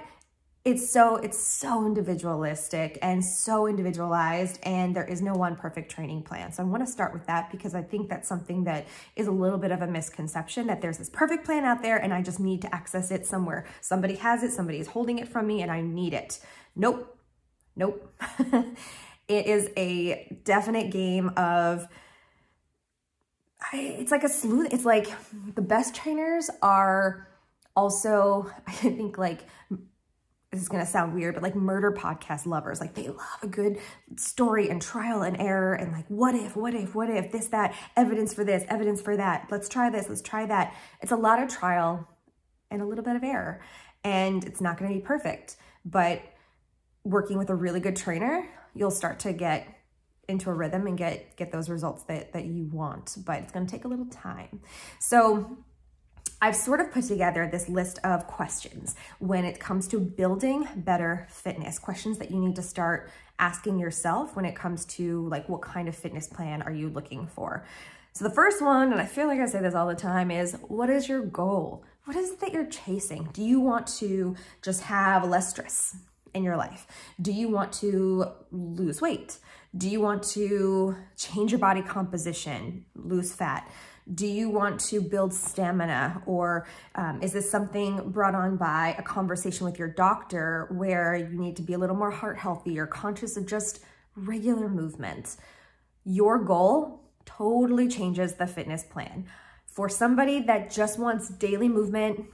it's 0.64 0.92
so 0.92 1.16
it's 1.16 1.40
so 1.44 1.84
individualistic 1.84 2.96
and 3.02 3.24
so 3.24 3.66
individualized 3.66 4.60
and 4.62 4.94
there 4.94 5.04
is 5.04 5.20
no 5.20 5.34
one 5.34 5.56
perfect 5.56 5.90
training 5.90 6.22
plan. 6.22 6.52
So 6.52 6.62
i 6.62 6.66
want 6.66 6.86
to 6.86 6.90
start 6.90 7.12
with 7.12 7.26
that 7.26 7.50
because 7.50 7.74
i 7.74 7.82
think 7.82 8.08
that's 8.08 8.28
something 8.28 8.64
that 8.64 8.86
is 9.16 9.26
a 9.26 9.32
little 9.32 9.58
bit 9.58 9.72
of 9.72 9.82
a 9.82 9.86
misconception 9.86 10.68
that 10.68 10.80
there's 10.80 10.98
this 10.98 11.10
perfect 11.10 11.44
plan 11.44 11.64
out 11.64 11.82
there 11.82 11.96
and 11.96 12.14
i 12.14 12.22
just 12.22 12.38
need 12.38 12.62
to 12.62 12.74
access 12.74 13.10
it 13.10 13.26
somewhere. 13.26 13.66
Somebody 13.80 14.14
has 14.16 14.42
it 14.42 14.52
somebody 14.52 14.78
is 14.78 14.88
holding 14.88 15.18
it 15.18 15.28
from 15.28 15.46
me 15.46 15.62
and 15.62 15.70
i 15.70 15.80
need 15.80 16.14
it. 16.14 16.38
Nope. 16.76 17.18
Nope. 17.74 18.14
It 19.28 19.46
is 19.46 19.70
a 19.76 20.40
definite 20.44 20.90
game 20.90 21.30
of 21.36 21.86
it's 23.72 24.10
like 24.10 24.24
a 24.24 24.28
slew 24.28 24.66
it's 24.70 24.84
like 24.84 25.08
the 25.54 25.62
best 25.62 25.94
trainers 25.94 26.50
are 26.60 27.28
also 27.74 28.50
i 28.66 28.72
think 28.72 29.16
like 29.16 29.46
this 30.52 30.60
is 30.60 30.68
going 30.68 30.84
to 30.84 30.90
sound 30.90 31.14
weird, 31.14 31.34
but 31.34 31.42
like 31.42 31.56
murder 31.56 31.90
podcast 31.90 32.44
lovers, 32.44 32.78
like 32.78 32.94
they 32.94 33.08
love 33.08 33.38
a 33.42 33.46
good 33.46 33.78
story 34.16 34.68
and 34.68 34.82
trial 34.82 35.22
and 35.22 35.40
error 35.40 35.72
and 35.72 35.92
like, 35.92 36.04
what 36.08 36.34
if, 36.34 36.54
what 36.54 36.74
if, 36.74 36.94
what 36.94 37.08
if, 37.08 37.32
this, 37.32 37.46
that, 37.48 37.74
evidence 37.96 38.34
for 38.34 38.44
this, 38.44 38.62
evidence 38.68 39.00
for 39.00 39.16
that. 39.16 39.48
Let's 39.50 39.66
try 39.66 39.88
this, 39.88 40.10
let's 40.10 40.20
try 40.20 40.44
that. 40.44 40.74
It's 41.00 41.10
a 41.10 41.16
lot 41.16 41.42
of 41.42 41.48
trial 41.48 42.06
and 42.70 42.82
a 42.82 42.84
little 42.84 43.02
bit 43.02 43.16
of 43.16 43.24
error. 43.24 43.62
And 44.04 44.44
it's 44.44 44.60
not 44.60 44.78
going 44.78 44.92
to 44.92 44.98
be 44.98 45.02
perfect, 45.02 45.56
but 45.86 46.20
working 47.02 47.38
with 47.38 47.48
a 47.48 47.54
really 47.54 47.80
good 47.80 47.96
trainer, 47.96 48.46
you'll 48.74 48.90
start 48.90 49.20
to 49.20 49.32
get 49.32 49.66
into 50.28 50.50
a 50.50 50.54
rhythm 50.54 50.86
and 50.86 50.96
get 50.96 51.36
get 51.36 51.50
those 51.50 51.68
results 51.68 52.04
that 52.04 52.32
that 52.32 52.44
you 52.44 52.64
want 52.72 53.16
but 53.26 53.40
it's 53.40 53.52
going 53.52 53.66
to 53.66 53.70
take 53.70 53.84
a 53.84 53.88
little 53.88 54.06
time 54.06 54.60
so 55.00 55.58
I've 56.42 56.56
sort 56.56 56.80
of 56.80 56.90
put 56.90 57.04
together 57.04 57.46
this 57.46 57.68
list 57.68 58.00
of 58.02 58.26
questions 58.26 58.96
when 59.20 59.44
it 59.44 59.60
comes 59.60 59.86
to 59.88 60.00
building 60.00 60.66
better 60.74 61.28
fitness, 61.30 61.78
questions 61.78 62.18
that 62.18 62.32
you 62.32 62.40
need 62.40 62.56
to 62.56 62.62
start 62.62 63.12
asking 63.38 63.78
yourself 63.78 64.34
when 64.34 64.44
it 64.44 64.56
comes 64.56 64.84
to 64.86 65.28
like 65.28 65.48
what 65.48 65.62
kind 65.62 65.86
of 65.86 65.94
fitness 65.94 66.26
plan 66.26 66.60
are 66.62 66.72
you 66.72 66.88
looking 66.88 67.28
for. 67.28 67.64
So 68.12 68.24
the 68.24 68.34
first 68.34 68.60
one, 68.60 68.90
and 68.90 69.00
I 69.00 69.06
feel 69.06 69.28
like 69.28 69.38
I 69.38 69.46
say 69.46 69.60
this 69.60 69.76
all 69.76 69.86
the 69.86 69.94
time, 69.94 70.32
is 70.32 70.56
what 70.66 70.90
is 70.90 71.08
your 71.08 71.22
goal? 71.22 71.84
What 72.06 72.16
is 72.16 72.32
it 72.32 72.40
that 72.40 72.52
you're 72.52 72.66
chasing? 72.66 73.28
Do 73.32 73.44
you 73.44 73.60
want 73.60 73.86
to 73.98 74.34
just 74.62 74.82
have 74.82 75.28
less 75.28 75.50
stress 75.50 75.94
in 76.34 76.42
your 76.42 76.56
life? 76.56 76.88
Do 77.20 77.30
you 77.30 77.50
want 77.50 77.72
to 77.74 78.26
lose 78.50 79.00
weight? 79.00 79.38
Do 79.76 79.88
you 79.88 80.00
want 80.00 80.24
to 80.24 80.96
change 81.16 81.52
your 81.52 81.60
body 81.60 81.82
composition, 81.82 82.84
lose 82.96 83.32
fat? 83.32 83.70
Do 84.12 84.26
you 84.26 84.50
want 84.50 84.80
to 84.80 85.00
build 85.00 85.32
stamina 85.32 86.22
or 86.26 86.66
um, 86.96 87.22
is 87.22 87.32
this 87.32 87.48
something 87.48 88.10
brought 88.10 88.34
on 88.34 88.56
by 88.56 88.96
a 88.98 89.02
conversation 89.02 89.64
with 89.64 89.78
your 89.78 89.88
doctor 89.88 90.66
where 90.72 91.14
you 91.14 91.38
need 91.38 91.56
to 91.56 91.62
be 91.62 91.74
a 91.74 91.78
little 91.78 91.94
more 91.94 92.10
heart 92.10 92.36
healthy 92.36 92.78
or 92.78 92.86
conscious 92.86 93.36
of 93.36 93.46
just 93.46 93.80
regular 94.16 94.68
movement? 94.68 95.36
Your 96.04 96.38
goal 96.38 97.02
totally 97.24 97.86
changes 97.88 98.34
the 98.34 98.46
fitness 98.46 98.82
plan. 98.82 99.26
For 99.66 99.88
somebody 99.88 100.40
that 100.42 100.70
just 100.70 100.98
wants 100.98 101.28
daily 101.28 101.68
movement, 101.68 102.26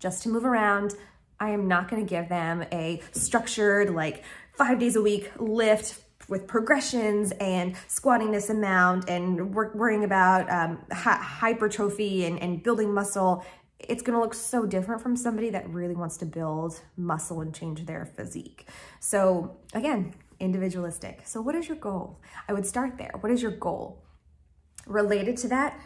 just 0.00 0.24
to 0.24 0.28
move 0.28 0.44
around, 0.44 0.94
I 1.38 1.50
am 1.50 1.68
not 1.68 1.88
gonna 1.88 2.04
give 2.04 2.28
them 2.28 2.64
a 2.72 3.00
structured, 3.12 3.90
like 3.90 4.24
five 4.52 4.78
days 4.78 4.96
a 4.96 5.02
week 5.02 5.30
lift, 5.38 6.00
with 6.28 6.46
progressions 6.46 7.32
and 7.32 7.76
squatting 7.88 8.30
this 8.32 8.50
amount 8.50 9.08
and 9.08 9.54
worrying 9.54 10.04
about 10.04 10.50
um, 10.50 10.78
hypertrophy 10.92 12.24
and, 12.24 12.40
and 12.40 12.62
building 12.62 12.92
muscle, 12.92 13.44
it's 13.78 14.02
gonna 14.02 14.20
look 14.20 14.34
so 14.34 14.64
different 14.64 15.02
from 15.02 15.16
somebody 15.16 15.50
that 15.50 15.68
really 15.68 15.94
wants 15.94 16.16
to 16.18 16.26
build 16.26 16.80
muscle 16.96 17.40
and 17.40 17.54
change 17.54 17.84
their 17.86 18.06
physique. 18.06 18.68
So 19.00 19.56
again, 19.74 20.14
individualistic. 20.40 21.22
So 21.24 21.40
what 21.40 21.54
is 21.54 21.68
your 21.68 21.76
goal? 21.76 22.20
I 22.48 22.52
would 22.52 22.66
start 22.66 22.98
there. 22.98 23.12
What 23.20 23.32
is 23.32 23.42
your 23.42 23.52
goal? 23.52 24.02
Related 24.86 25.36
to 25.38 25.48
that, 25.48 25.78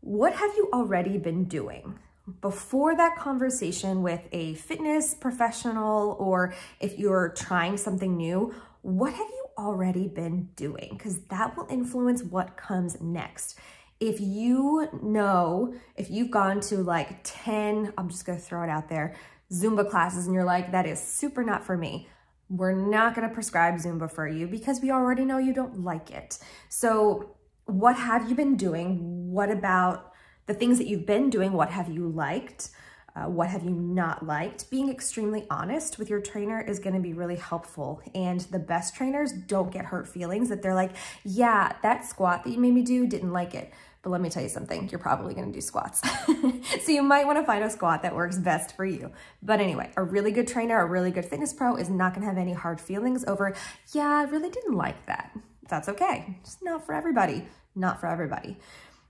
what 0.00 0.34
have 0.34 0.54
you 0.56 0.68
already 0.72 1.18
been 1.18 1.44
doing? 1.44 1.98
Before 2.40 2.96
that 2.96 3.16
conversation 3.16 4.02
with 4.02 4.20
a 4.32 4.54
fitness 4.54 5.14
professional 5.14 6.16
or 6.18 6.54
if 6.80 6.98
you're 6.98 7.30
trying 7.36 7.76
something 7.76 8.16
new, 8.16 8.54
what 8.86 9.12
have 9.12 9.28
you 9.28 9.46
already 9.58 10.06
been 10.06 10.48
doing 10.54 10.90
because 10.92 11.18
that 11.22 11.56
will 11.56 11.66
influence 11.68 12.22
what 12.22 12.56
comes 12.56 13.00
next. 13.00 13.58
If 13.98 14.20
you 14.20 14.88
know, 15.02 15.74
if 15.96 16.08
you've 16.08 16.30
gone 16.30 16.60
to 16.60 16.76
like 16.76 17.18
10, 17.24 17.94
I'm 17.98 18.08
just 18.08 18.24
gonna 18.24 18.38
throw 18.38 18.62
it 18.62 18.68
out 18.68 18.88
there, 18.88 19.16
Zumba 19.52 19.90
classes 19.90 20.26
and 20.26 20.34
you're 20.34 20.44
like, 20.44 20.70
that 20.70 20.86
is 20.86 21.02
super 21.02 21.42
not 21.42 21.64
for 21.64 21.76
me. 21.76 22.08
We're 22.48 22.76
not 22.76 23.16
gonna 23.16 23.28
prescribe 23.28 23.74
Zumba 23.74 24.08
for 24.08 24.28
you 24.28 24.46
because 24.46 24.80
we 24.80 24.92
already 24.92 25.24
know 25.24 25.38
you 25.38 25.52
don't 25.52 25.82
like 25.82 26.12
it. 26.12 26.38
So 26.68 27.36
what 27.64 27.96
have 27.96 28.30
you 28.30 28.36
been 28.36 28.56
doing? 28.56 29.32
What 29.32 29.50
about 29.50 30.12
the 30.46 30.54
things 30.54 30.78
that 30.78 30.86
you've 30.86 31.06
been 31.06 31.28
doing? 31.28 31.54
What 31.54 31.70
have 31.70 31.88
you 31.88 32.08
liked? 32.08 32.70
Uh, 33.16 33.28
what 33.30 33.48
have 33.48 33.64
you 33.64 33.70
not 33.70 34.26
liked? 34.26 34.68
Being 34.68 34.90
extremely 34.90 35.46
honest 35.48 35.98
with 35.98 36.10
your 36.10 36.20
trainer 36.20 36.60
is 36.60 36.78
going 36.78 36.94
to 36.94 37.00
be 37.00 37.14
really 37.14 37.36
helpful. 37.36 38.02
And 38.14 38.40
the 38.40 38.58
best 38.58 38.94
trainers 38.94 39.32
don't 39.32 39.72
get 39.72 39.86
hurt 39.86 40.06
feelings 40.06 40.50
that 40.50 40.60
they're 40.60 40.74
like, 40.74 40.92
yeah, 41.24 41.72
that 41.82 42.04
squat 42.04 42.44
that 42.44 42.50
you 42.50 42.58
made 42.58 42.74
me 42.74 42.82
do, 42.82 43.06
didn't 43.06 43.32
like 43.32 43.54
it. 43.54 43.72
But 44.02 44.10
let 44.10 44.20
me 44.20 44.28
tell 44.28 44.42
you 44.42 44.48
something, 44.48 44.88
you're 44.90 45.00
probably 45.00 45.34
gonna 45.34 45.50
do 45.50 45.60
squats. 45.60 46.00
so 46.84 46.92
you 46.92 47.02
might 47.02 47.26
wanna 47.26 47.44
find 47.44 47.64
a 47.64 47.70
squat 47.70 48.02
that 48.02 48.14
works 48.14 48.38
best 48.38 48.76
for 48.76 48.84
you. 48.84 49.10
But 49.42 49.60
anyway, 49.60 49.90
a 49.96 50.02
really 50.04 50.30
good 50.30 50.46
trainer, 50.46 50.78
a 50.78 50.86
really 50.86 51.10
good 51.10 51.24
fitness 51.24 51.52
pro 51.52 51.74
is 51.74 51.88
not 51.88 52.14
gonna 52.14 52.26
have 52.26 52.38
any 52.38 52.52
hard 52.52 52.80
feelings 52.80 53.24
over, 53.24 53.52
yeah, 53.92 54.06
I 54.06 54.22
really 54.24 54.50
didn't 54.50 54.74
like 54.76 55.06
that. 55.06 55.36
That's 55.68 55.88
okay, 55.88 56.38
it's 56.40 56.58
not 56.62 56.86
for 56.86 56.94
everybody, 56.94 57.48
not 57.74 58.00
for 58.00 58.06
everybody. 58.06 58.58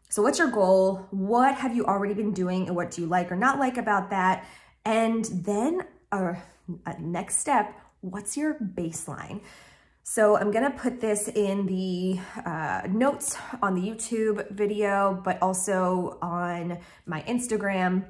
So 0.09 0.23
what's 0.23 0.39
your 0.39 0.51
goal? 0.51 1.07
What 1.11 1.55
have 1.57 1.75
you 1.75 1.85
already 1.85 2.15
been 2.15 2.33
doing 2.33 2.69
and 2.69 2.77
what 2.77 2.91
do 2.91 3.03
you 3.03 3.09
like 3.09 3.33
or 3.33 3.37
not 3.37 3.59
like 3.59 3.77
about 3.77 4.11
that? 4.11 4.47
And 4.85 5.25
then 5.25 5.83
uh, 6.13 6.35
next 7.01 7.39
step, 7.39 7.75
what's 8.01 8.37
your 8.37 8.55
baseline? 8.55 9.41
So 10.05 10.37
I'm 10.37 10.53
gonna 10.53 10.71
put 10.71 11.01
this 11.01 11.27
in 11.27 11.67
the 11.67 12.21
uh, 12.45 12.83
notes 12.89 13.37
on 13.61 13.75
the 13.75 13.81
YouTube 13.81 14.49
video, 14.53 15.21
but 15.25 15.43
also 15.43 16.17
on 16.23 16.79
my 17.07 17.23
Instagram. 17.23 18.05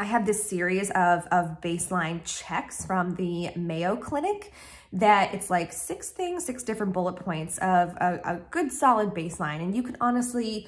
I 0.00 0.04
have 0.04 0.26
this 0.26 0.42
series 0.42 0.90
of, 0.90 1.26
of 1.28 1.60
baseline 1.60 2.22
checks 2.24 2.84
from 2.84 3.14
the 3.14 3.50
Mayo 3.54 3.94
Clinic 3.94 4.52
that 4.92 5.32
it's 5.32 5.48
like 5.48 5.72
six 5.72 6.10
things, 6.10 6.44
six 6.44 6.64
different 6.64 6.92
bullet 6.92 7.14
points 7.14 7.58
of 7.58 7.90
a, 7.90 8.20
a 8.24 8.40
good 8.50 8.72
solid 8.72 9.10
baseline. 9.10 9.62
And 9.62 9.76
you 9.76 9.84
can 9.84 9.96
honestly, 10.00 10.66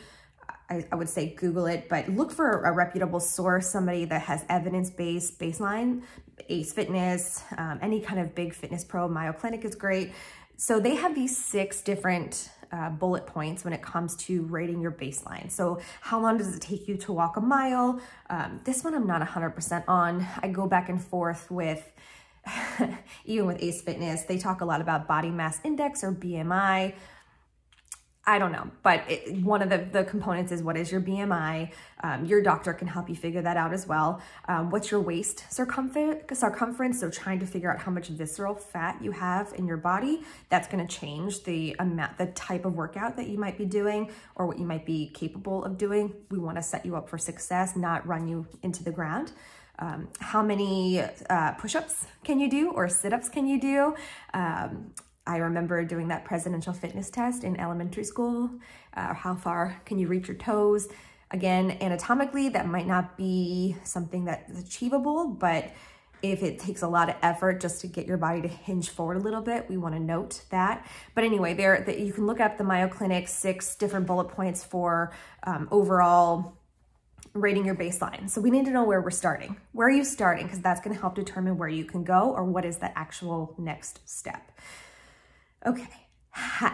I, 0.70 0.84
I, 0.90 0.96
would 0.96 1.08
say 1.08 1.34
Google 1.34 1.66
it, 1.66 1.88
but 1.88 2.08
look 2.08 2.32
for 2.32 2.62
a 2.62 2.72
reputable 2.72 3.20
source, 3.20 3.70
somebody 3.70 4.04
that 4.06 4.22
has 4.22 4.44
evidence-based 4.48 5.38
baseline, 5.38 6.02
Ace 6.48 6.72
Fitness, 6.72 7.42
um, 7.58 7.78
any 7.82 8.00
kind 8.00 8.20
of 8.20 8.34
big 8.34 8.54
fitness 8.54 8.84
pro, 8.84 9.08
Mayo 9.08 9.32
Clinic 9.32 9.64
is 9.64 9.74
great. 9.74 10.12
So 10.56 10.80
they 10.80 10.94
have 10.94 11.14
these 11.14 11.36
six 11.36 11.82
different 11.82 12.50
uh, 12.72 12.90
bullet 12.90 13.26
points 13.26 13.64
when 13.64 13.72
it 13.72 13.82
comes 13.82 14.16
to 14.16 14.42
rating 14.42 14.80
your 14.80 14.92
baseline. 14.92 15.50
So 15.50 15.80
how 16.00 16.20
long 16.20 16.38
does 16.38 16.54
it 16.54 16.60
take 16.60 16.88
you 16.88 16.96
to 16.98 17.12
walk 17.12 17.36
a 17.36 17.40
mile? 17.40 18.00
Um, 18.30 18.60
this 18.64 18.82
one 18.82 18.94
I'm 18.94 19.06
not 19.06 19.22
100% 19.22 19.84
on. 19.86 20.26
I 20.42 20.48
go 20.48 20.66
back 20.66 20.88
and 20.88 21.02
forth 21.02 21.50
with, 21.50 21.92
even 23.24 23.46
with 23.46 23.62
Ace 23.62 23.82
Fitness, 23.82 24.22
they 24.22 24.38
talk 24.38 24.60
a 24.60 24.64
lot 24.64 24.80
about 24.80 25.06
body 25.06 25.30
mass 25.30 25.60
index 25.64 26.02
or 26.02 26.12
BMI. 26.12 26.94
I 28.26 28.38
don't 28.38 28.52
know, 28.52 28.70
but 28.82 29.04
it, 29.06 29.42
one 29.42 29.60
of 29.60 29.68
the, 29.68 29.86
the 29.92 30.04
components 30.04 30.50
is 30.50 30.62
what 30.62 30.78
is 30.78 30.90
your 30.90 31.02
BMI? 31.02 31.70
Um, 32.02 32.24
your 32.24 32.42
doctor 32.42 32.72
can 32.72 32.88
help 32.88 33.10
you 33.10 33.14
figure 33.14 33.42
that 33.42 33.58
out 33.58 33.74
as 33.74 33.86
well. 33.86 34.22
Um, 34.48 34.70
what's 34.70 34.90
your 34.90 35.00
waist 35.00 35.44
circumference? 35.52 36.38
Circumference. 36.38 37.00
So 37.00 37.10
trying 37.10 37.38
to 37.40 37.46
figure 37.46 37.70
out 37.70 37.80
how 37.80 37.90
much 37.90 38.08
visceral 38.08 38.54
fat 38.54 38.96
you 39.02 39.10
have 39.10 39.52
in 39.58 39.66
your 39.66 39.76
body. 39.76 40.22
That's 40.48 40.66
going 40.68 40.86
to 40.86 40.96
change 40.96 41.44
the 41.44 41.76
amount, 41.78 42.16
the 42.16 42.26
type 42.28 42.64
of 42.64 42.74
workout 42.74 43.16
that 43.16 43.28
you 43.28 43.38
might 43.38 43.58
be 43.58 43.66
doing 43.66 44.10
or 44.36 44.46
what 44.46 44.58
you 44.58 44.64
might 44.64 44.86
be 44.86 45.10
capable 45.10 45.62
of 45.62 45.76
doing. 45.76 46.14
We 46.30 46.38
want 46.38 46.56
to 46.56 46.62
set 46.62 46.86
you 46.86 46.96
up 46.96 47.10
for 47.10 47.18
success, 47.18 47.76
not 47.76 48.06
run 48.06 48.26
you 48.26 48.46
into 48.62 48.82
the 48.82 48.92
ground. 48.92 49.32
Um, 49.78 50.08
how 50.20 50.42
many 50.42 51.02
uh, 51.28 51.52
push-ups 51.52 52.06
can 52.22 52.38
you 52.40 52.48
do 52.48 52.70
or 52.70 52.88
sit-ups 52.88 53.28
can 53.28 53.46
you 53.46 53.60
do? 53.60 53.94
I 55.26 55.38
remember 55.38 55.84
doing 55.84 56.08
that 56.08 56.24
presidential 56.24 56.72
fitness 56.72 57.10
test 57.10 57.44
in 57.44 57.58
elementary 57.58 58.04
school. 58.04 58.50
Uh, 58.94 59.14
how 59.14 59.34
far 59.34 59.80
can 59.84 59.98
you 59.98 60.06
reach 60.06 60.28
your 60.28 60.36
toes? 60.36 60.88
Again, 61.30 61.78
anatomically, 61.80 62.50
that 62.50 62.68
might 62.68 62.86
not 62.86 63.16
be 63.16 63.76
something 63.84 64.26
that's 64.26 64.58
achievable, 64.58 65.28
but 65.28 65.72
if 66.22 66.42
it 66.42 66.58
takes 66.58 66.82
a 66.82 66.88
lot 66.88 67.08
of 67.08 67.16
effort 67.22 67.60
just 67.60 67.80
to 67.82 67.86
get 67.86 68.06
your 68.06 68.16
body 68.16 68.40
to 68.42 68.48
hinge 68.48 68.88
forward 68.88 69.16
a 69.16 69.20
little 69.20 69.42
bit, 69.42 69.68
we 69.68 69.76
want 69.76 69.94
to 69.94 70.00
note 70.00 70.42
that. 70.50 70.86
But 71.14 71.24
anyway, 71.24 71.54
there 71.54 71.82
the, 71.84 72.00
you 72.00 72.12
can 72.12 72.26
look 72.26 72.40
up 72.40 72.56
the 72.56 72.64
Mayo 72.64 72.88
Clinic 72.88 73.28
six 73.28 73.74
different 73.76 74.06
bullet 74.06 74.28
points 74.28 74.64
for 74.64 75.12
um, 75.42 75.68
overall 75.70 76.56
rating 77.34 77.66
your 77.66 77.74
baseline. 77.74 78.30
So 78.30 78.40
we 78.40 78.50
need 78.50 78.64
to 78.66 78.70
know 78.70 78.84
where 78.84 79.00
we're 79.00 79.10
starting. 79.10 79.56
Where 79.72 79.88
are 79.88 79.90
you 79.90 80.04
starting? 80.04 80.46
Because 80.46 80.60
that's 80.60 80.80
going 80.80 80.94
to 80.94 81.00
help 81.00 81.14
determine 81.14 81.58
where 81.58 81.68
you 81.68 81.84
can 81.84 82.04
go 82.04 82.30
or 82.30 82.44
what 82.44 82.64
is 82.64 82.78
the 82.78 82.96
actual 82.96 83.54
next 83.58 84.08
step. 84.08 84.52
Okay. 85.66 85.88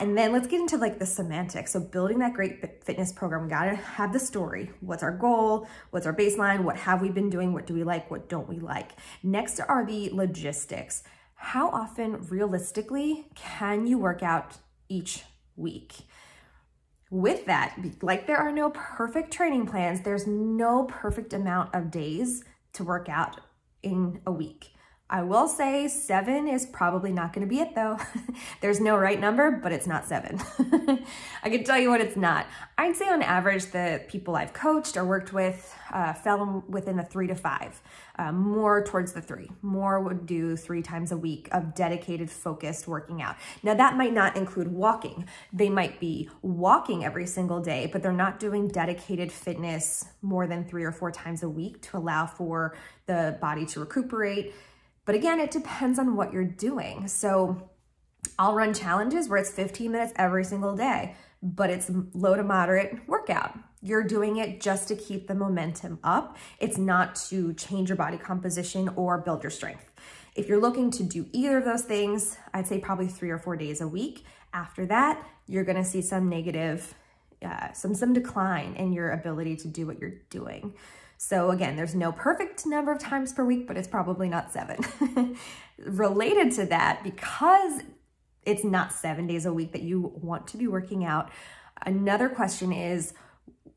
And 0.00 0.16
then 0.16 0.32
let's 0.32 0.46
get 0.46 0.60
into 0.60 0.78
like 0.78 0.98
the 0.98 1.06
semantics. 1.06 1.72
So 1.72 1.80
building 1.80 2.18
that 2.20 2.32
great 2.32 2.84
fitness 2.84 3.12
program, 3.12 3.42
we 3.42 3.50
gotta 3.50 3.76
have 3.76 4.12
the 4.12 4.18
story. 4.18 4.70
What's 4.80 5.02
our 5.02 5.16
goal? 5.16 5.66
What's 5.90 6.06
our 6.06 6.14
baseline? 6.14 6.60
What 6.60 6.76
have 6.76 7.02
we 7.02 7.10
been 7.10 7.28
doing? 7.28 7.52
What 7.52 7.66
do 7.66 7.74
we 7.74 7.84
like? 7.84 8.10
What 8.10 8.28
don't 8.28 8.48
we 8.48 8.58
like? 8.58 8.92
Next 9.22 9.60
are 9.60 9.84
the 9.84 10.10
logistics. 10.12 11.02
How 11.34 11.68
often 11.68 12.26
realistically 12.28 13.26
can 13.34 13.86
you 13.86 13.98
work 13.98 14.22
out 14.22 14.56
each 14.88 15.24
week? 15.56 15.94
With 17.10 17.46
that, 17.46 17.76
like 18.02 18.26
there 18.26 18.36
are 18.38 18.52
no 18.52 18.70
perfect 18.70 19.32
training 19.32 19.66
plans, 19.66 20.02
there's 20.02 20.26
no 20.26 20.84
perfect 20.84 21.32
amount 21.32 21.74
of 21.74 21.90
days 21.90 22.44
to 22.74 22.84
work 22.84 23.08
out 23.08 23.40
in 23.82 24.20
a 24.26 24.32
week. 24.32 24.72
I 25.12 25.22
will 25.22 25.48
say 25.48 25.88
seven 25.88 26.46
is 26.46 26.64
probably 26.66 27.12
not 27.12 27.34
to 27.34 27.44
be 27.44 27.58
it 27.58 27.74
though. 27.74 27.98
There's 28.60 28.78
no 28.78 28.96
right 28.96 29.18
number, 29.18 29.50
but 29.50 29.72
it's 29.72 29.88
not 29.88 30.06
seven. 30.06 30.40
I 31.42 31.50
can 31.50 31.64
tell 31.64 31.80
you 31.80 31.90
what 31.90 32.00
it's 32.00 32.16
not. 32.16 32.46
I'd 32.78 32.94
say 32.94 33.08
on 33.08 33.20
average 33.20 33.66
the 33.72 34.02
people 34.06 34.36
I've 34.36 34.52
coached 34.52 34.96
or 34.96 35.04
worked 35.04 35.32
with 35.32 35.74
uh, 35.92 36.12
fell 36.12 36.64
within 36.68 36.96
the 36.96 37.02
three 37.02 37.26
to 37.26 37.34
five, 37.34 37.82
uh, 38.20 38.30
more 38.30 38.84
towards 38.84 39.12
the 39.12 39.20
three. 39.20 39.50
More 39.62 40.00
would 40.00 40.26
do 40.26 40.56
three 40.56 40.80
times 40.80 41.10
a 41.10 41.16
week 41.16 41.48
of 41.50 41.74
dedicated, 41.74 42.30
focused 42.30 42.86
working 42.86 43.20
out. 43.20 43.34
Now 43.64 43.74
that 43.74 43.96
might 43.96 44.12
not 44.12 44.36
include 44.36 44.68
walking. 44.68 45.26
They 45.52 45.68
might 45.68 45.98
be 45.98 46.30
walking 46.40 47.04
every 47.04 47.26
single 47.26 47.60
day, 47.60 47.88
but 47.92 48.00
they're 48.00 48.12
not 48.12 48.38
doing 48.38 48.68
dedicated 48.68 49.32
fitness 49.32 50.04
more 50.22 50.46
than 50.46 50.64
three 50.64 50.84
or 50.84 50.92
four 50.92 51.10
times 51.10 51.42
a 51.42 51.48
week 51.48 51.82
to 51.82 51.96
allow 51.96 52.26
for 52.26 52.76
the 53.06 53.36
body 53.40 53.66
to 53.66 53.80
recuperate, 53.80 54.54
but 55.10 55.16
again, 55.16 55.40
it 55.40 55.50
depends 55.50 55.98
on 55.98 56.14
what 56.14 56.32
you're 56.32 56.44
doing. 56.44 57.08
So 57.08 57.68
I'll 58.38 58.54
run 58.54 58.72
challenges 58.72 59.28
where 59.28 59.40
it's 59.40 59.50
15 59.50 59.90
minutes 59.90 60.12
every 60.14 60.44
single 60.44 60.76
day, 60.76 61.16
but 61.42 61.68
it's 61.68 61.90
low 62.14 62.36
to 62.36 62.44
moderate 62.44 63.08
workout. 63.08 63.58
You're 63.82 64.04
doing 64.04 64.36
it 64.36 64.60
just 64.60 64.86
to 64.86 64.94
keep 64.94 65.26
the 65.26 65.34
momentum 65.34 65.98
up. 66.04 66.36
It's 66.60 66.78
not 66.78 67.16
to 67.28 67.52
change 67.54 67.88
your 67.88 67.96
body 67.96 68.18
composition 68.18 68.88
or 68.90 69.18
build 69.18 69.42
your 69.42 69.50
strength. 69.50 69.90
If 70.36 70.46
you're 70.46 70.60
looking 70.60 70.92
to 70.92 71.02
do 71.02 71.26
either 71.32 71.58
of 71.58 71.64
those 71.64 71.82
things, 71.82 72.36
I'd 72.54 72.68
say 72.68 72.78
probably 72.78 73.08
three 73.08 73.30
or 73.30 73.38
four 73.40 73.56
days 73.56 73.80
a 73.80 73.88
week. 73.88 74.24
After 74.52 74.86
that, 74.86 75.26
you're 75.48 75.64
gonna 75.64 75.84
see 75.84 76.02
some 76.02 76.28
negative, 76.28 76.94
uh, 77.44 77.72
some, 77.72 77.94
some 77.94 78.12
decline 78.12 78.74
in 78.74 78.92
your 78.92 79.10
ability 79.10 79.56
to 79.56 79.68
do 79.68 79.86
what 79.86 79.98
you're 80.00 80.18
doing. 80.30 80.74
So 81.16 81.50
again, 81.50 81.76
there's 81.76 81.94
no 81.94 82.12
perfect 82.12 82.64
number 82.64 82.92
of 82.92 82.98
times 82.98 83.32
per 83.32 83.44
week, 83.44 83.66
but 83.66 83.76
it's 83.76 83.88
probably 83.88 84.28
not 84.28 84.52
seven. 84.52 84.78
Related 85.78 86.52
to 86.52 86.66
that, 86.66 87.02
because 87.04 87.82
it's 88.46 88.64
not 88.64 88.92
seven 88.92 89.26
days 89.26 89.44
a 89.44 89.52
week 89.52 89.72
that 89.72 89.82
you 89.82 90.12
want 90.14 90.46
to 90.48 90.56
be 90.56 90.66
working 90.66 91.04
out, 91.04 91.30
another 91.84 92.28
question 92.28 92.72
is, 92.72 93.12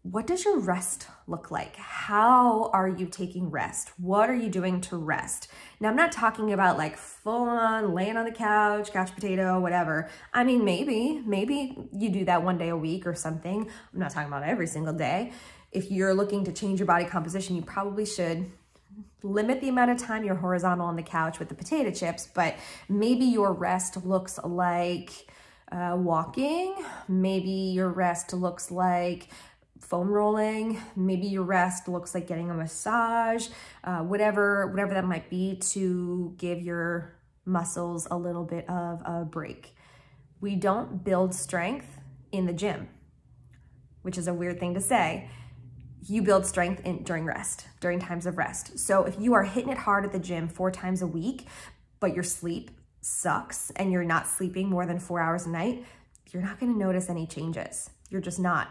what 0.03 0.27
does 0.27 0.45
your 0.45 0.59
rest 0.59 1.07
look 1.27 1.49
like? 1.49 1.75
How 1.77 2.69
are 2.73 2.87
you 2.87 3.05
taking 3.05 3.49
rest? 3.49 3.91
What 3.97 4.29
are 4.29 4.35
you 4.35 4.49
doing 4.49 4.81
to 4.81 4.97
rest? 4.97 5.49
Now, 5.79 5.89
I'm 5.89 5.95
not 5.95 6.11
talking 6.11 6.53
about 6.53 6.77
like 6.77 6.97
full 6.97 7.49
on 7.49 7.93
laying 7.93 8.17
on 8.17 8.25
the 8.25 8.31
couch, 8.31 8.91
couch 8.91 9.15
potato, 9.15 9.59
whatever. 9.59 10.09
I 10.33 10.43
mean, 10.43 10.65
maybe, 10.65 11.21
maybe 11.25 11.77
you 11.91 12.09
do 12.09 12.25
that 12.25 12.43
one 12.43 12.57
day 12.57 12.69
a 12.69 12.77
week 12.77 13.07
or 13.07 13.15
something. 13.15 13.69
I'm 13.93 13.99
not 13.99 14.11
talking 14.11 14.27
about 14.27 14.43
every 14.43 14.67
single 14.67 14.93
day 14.93 15.31
if 15.73 15.91
you're 15.91 16.13
looking 16.13 16.45
to 16.45 16.51
change 16.51 16.79
your 16.79 16.87
body 16.87 17.05
composition, 17.05 17.55
you 17.55 17.61
probably 17.61 18.05
should 18.05 18.49
limit 19.23 19.61
the 19.61 19.69
amount 19.69 19.91
of 19.91 19.97
time 19.97 20.23
you're 20.23 20.35
horizontal 20.35 20.85
on 20.85 20.95
the 20.95 21.03
couch 21.03 21.39
with 21.39 21.49
the 21.49 21.55
potato 21.55 21.91
chips, 21.91 22.29
but 22.33 22.55
maybe 22.87 23.25
your 23.25 23.51
rest 23.51 24.05
looks 24.05 24.39
like 24.43 25.11
uh, 25.71 25.95
walking. 25.97 26.75
Maybe 27.07 27.49
your 27.49 27.89
rest 27.89 28.33
looks 28.33 28.69
like 28.69 29.29
foam 29.83 30.09
rolling. 30.09 30.81
Maybe 30.95 31.27
your 31.27 31.43
rest 31.43 31.87
looks 31.87 32.15
like 32.15 32.27
getting 32.27 32.49
a 32.49 32.53
massage, 32.53 33.49
uh, 33.83 33.99
whatever, 33.99 34.67
whatever 34.67 34.93
that 34.93 35.05
might 35.05 35.29
be 35.29 35.57
to 35.71 36.33
give 36.37 36.61
your 36.61 37.15
muscles 37.45 38.07
a 38.09 38.17
little 38.17 38.45
bit 38.45 38.67
of 38.69 39.01
a 39.05 39.25
break. 39.25 39.75
We 40.41 40.55
don't 40.55 41.03
build 41.03 41.33
strength 41.33 41.99
in 42.31 42.45
the 42.45 42.53
gym, 42.53 42.87
which 44.01 44.17
is 44.17 44.27
a 44.27 44.33
weird 44.33 44.59
thing 44.59 44.73
to 44.73 44.81
say 44.81 45.29
you 46.05 46.21
build 46.21 46.45
strength 46.45 46.81
in, 46.85 47.03
during 47.03 47.25
rest, 47.25 47.67
during 47.79 47.99
times 47.99 48.25
of 48.25 48.37
rest. 48.37 48.77
So 48.77 49.03
if 49.03 49.19
you 49.19 49.33
are 49.33 49.43
hitting 49.43 49.71
it 49.71 49.77
hard 49.77 50.05
at 50.05 50.11
the 50.11 50.19
gym 50.19 50.47
four 50.47 50.71
times 50.71 51.01
a 51.01 51.07
week, 51.07 51.47
but 51.99 52.13
your 52.13 52.23
sleep 52.23 52.71
sucks 53.01 53.71
and 53.71 53.91
you're 53.91 54.03
not 54.03 54.27
sleeping 54.27 54.69
more 54.69 54.85
than 54.85 54.99
four 54.99 55.19
hours 55.19 55.45
a 55.45 55.49
night, 55.49 55.85
you're 56.31 56.41
not 56.41 56.59
gonna 56.59 56.73
notice 56.73 57.09
any 57.09 57.27
changes. 57.27 57.89
You're 58.09 58.21
just 58.21 58.39
not. 58.39 58.69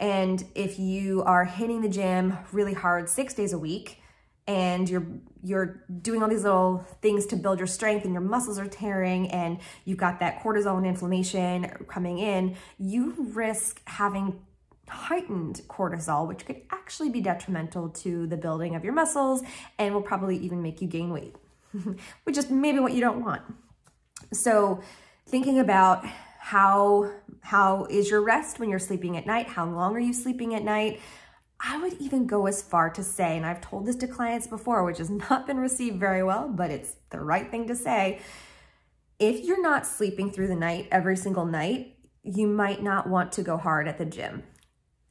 And 0.00 0.44
if 0.54 0.78
you 0.78 1.22
are 1.24 1.44
hitting 1.44 1.80
the 1.80 1.88
gym 1.88 2.38
really 2.52 2.74
hard 2.74 3.08
six 3.08 3.34
days 3.34 3.52
a 3.52 3.58
week, 3.58 4.00
and 4.46 4.88
you're 4.88 5.06
you're 5.42 5.84
doing 6.00 6.22
all 6.22 6.28
these 6.28 6.42
little 6.42 6.78
things 7.02 7.26
to 7.26 7.36
build 7.36 7.58
your 7.58 7.66
strength 7.66 8.04
and 8.04 8.12
your 8.12 8.22
muscles 8.22 8.58
are 8.58 8.66
tearing 8.66 9.30
and 9.30 9.58
you've 9.84 9.98
got 9.98 10.18
that 10.18 10.42
cortisol 10.42 10.76
and 10.78 10.86
inflammation 10.86 11.70
coming 11.86 12.18
in, 12.18 12.56
you 12.78 13.14
risk 13.34 13.80
having 13.86 14.40
heightened 14.88 15.60
cortisol, 15.68 16.26
which 16.26 16.44
could 16.46 16.62
actually 16.72 17.10
be 17.10 17.20
detrimental 17.20 17.90
to 17.90 18.26
the 18.26 18.36
building 18.36 18.74
of 18.74 18.82
your 18.82 18.94
muscles 18.94 19.42
and 19.78 19.94
will 19.94 20.02
probably 20.02 20.36
even 20.38 20.62
make 20.62 20.80
you 20.80 20.88
gain 20.88 21.10
weight, 21.10 21.36
which 22.24 22.36
is 22.36 22.50
maybe 22.50 22.80
what 22.80 22.92
you 22.92 23.00
don't 23.00 23.22
want. 23.22 23.42
So 24.32 24.82
thinking 25.26 25.60
about 25.60 26.04
how, 26.48 27.12
how 27.42 27.84
is 27.90 28.08
your 28.10 28.22
rest 28.22 28.58
when 28.58 28.70
you're 28.70 28.78
sleeping 28.78 29.18
at 29.18 29.26
night? 29.26 29.48
How 29.48 29.66
long 29.66 29.94
are 29.94 30.00
you 30.00 30.14
sleeping 30.14 30.54
at 30.54 30.64
night? 30.64 30.98
I 31.60 31.78
would 31.78 31.92
even 32.00 32.26
go 32.26 32.46
as 32.46 32.62
far 32.62 32.88
to 32.88 33.04
say, 33.04 33.36
and 33.36 33.44
I've 33.44 33.60
told 33.60 33.84
this 33.84 33.96
to 33.96 34.06
clients 34.06 34.46
before, 34.46 34.82
which 34.82 34.96
has 34.96 35.10
not 35.30 35.46
been 35.46 35.58
received 35.58 36.00
very 36.00 36.22
well, 36.22 36.48
but 36.48 36.70
it's 36.70 36.94
the 37.10 37.20
right 37.20 37.50
thing 37.50 37.66
to 37.68 37.76
say. 37.76 38.20
if 39.18 39.44
you're 39.44 39.60
not 39.60 39.86
sleeping 39.86 40.30
through 40.30 40.46
the 40.46 40.56
night 40.56 40.88
every 40.90 41.18
single 41.18 41.44
night, 41.44 41.96
you 42.22 42.46
might 42.46 42.82
not 42.82 43.06
want 43.06 43.32
to 43.32 43.42
go 43.42 43.58
hard 43.58 43.86
at 43.86 43.98
the 43.98 44.06
gym. 44.06 44.42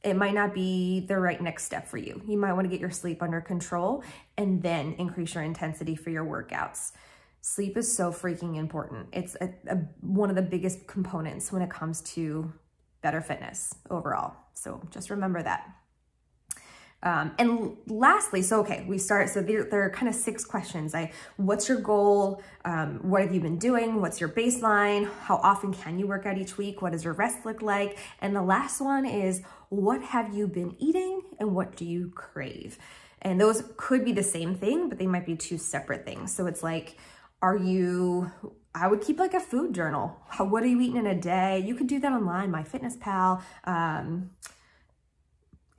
It 0.02 0.14
might 0.14 0.34
not 0.34 0.52
be 0.52 1.06
the 1.06 1.18
right 1.18 1.40
next 1.40 1.66
step 1.66 1.86
for 1.86 1.98
you. 1.98 2.20
You 2.26 2.36
might 2.36 2.54
want 2.54 2.64
to 2.64 2.68
get 2.68 2.80
your 2.80 2.90
sleep 2.90 3.22
under 3.22 3.40
control 3.40 4.02
and 4.36 4.60
then 4.60 4.96
increase 4.98 5.34
your 5.34 5.44
intensity 5.44 5.94
for 5.94 6.10
your 6.10 6.24
workouts. 6.24 6.90
Sleep 7.54 7.78
is 7.78 7.90
so 7.90 8.12
freaking 8.12 8.56
important. 8.56 9.06
It's 9.10 9.34
a, 9.40 9.48
a, 9.68 9.76
one 10.02 10.28
of 10.28 10.36
the 10.36 10.42
biggest 10.42 10.86
components 10.86 11.50
when 11.50 11.62
it 11.62 11.70
comes 11.70 12.02
to 12.12 12.52
better 13.00 13.22
fitness 13.22 13.74
overall. 13.88 14.36
So 14.52 14.86
just 14.90 15.08
remember 15.08 15.42
that. 15.42 15.66
Um, 17.02 17.32
and 17.38 17.76
lastly, 17.86 18.42
so 18.42 18.60
okay, 18.60 18.84
we 18.86 18.98
start, 18.98 19.30
so 19.30 19.40
there, 19.40 19.64
there 19.64 19.82
are 19.82 19.88
kind 19.88 20.08
of 20.08 20.14
six 20.14 20.44
questions. 20.44 20.94
I, 20.94 21.10
what's 21.38 21.70
your 21.70 21.80
goal? 21.80 22.42
Um, 22.66 22.98
what 23.02 23.22
have 23.22 23.32
you 23.32 23.40
been 23.40 23.58
doing? 23.58 24.02
What's 24.02 24.20
your 24.20 24.28
baseline? 24.28 25.08
How 25.22 25.36
often 25.36 25.72
can 25.72 25.98
you 25.98 26.06
work 26.06 26.26
out 26.26 26.36
each 26.36 26.58
week? 26.58 26.82
What 26.82 26.92
does 26.92 27.02
your 27.02 27.14
rest 27.14 27.46
look 27.46 27.62
like? 27.62 27.96
And 28.20 28.36
the 28.36 28.42
last 28.42 28.78
one 28.78 29.06
is, 29.06 29.40
what 29.70 30.02
have 30.02 30.34
you 30.34 30.48
been 30.48 30.76
eating 30.78 31.22
and 31.40 31.54
what 31.54 31.76
do 31.76 31.86
you 31.86 32.10
crave? 32.14 32.76
And 33.22 33.40
those 33.40 33.64
could 33.78 34.04
be 34.04 34.12
the 34.12 34.22
same 34.22 34.54
thing, 34.54 34.90
but 34.90 34.98
they 34.98 35.06
might 35.06 35.24
be 35.24 35.34
two 35.34 35.56
separate 35.56 36.04
things. 36.04 36.32
So 36.32 36.46
it's 36.46 36.62
like, 36.62 36.98
are 37.40 37.56
you, 37.56 38.30
I 38.74 38.88
would 38.88 39.00
keep 39.00 39.18
like 39.18 39.34
a 39.34 39.40
food 39.40 39.74
journal. 39.74 40.16
What 40.38 40.62
are 40.62 40.66
you 40.66 40.80
eating 40.80 40.96
in 40.96 41.06
a 41.06 41.14
day? 41.14 41.62
You 41.64 41.74
could 41.74 41.86
do 41.86 42.00
that 42.00 42.12
online, 42.12 42.50
MyFitnessPal. 42.50 43.42
Um, 43.64 44.30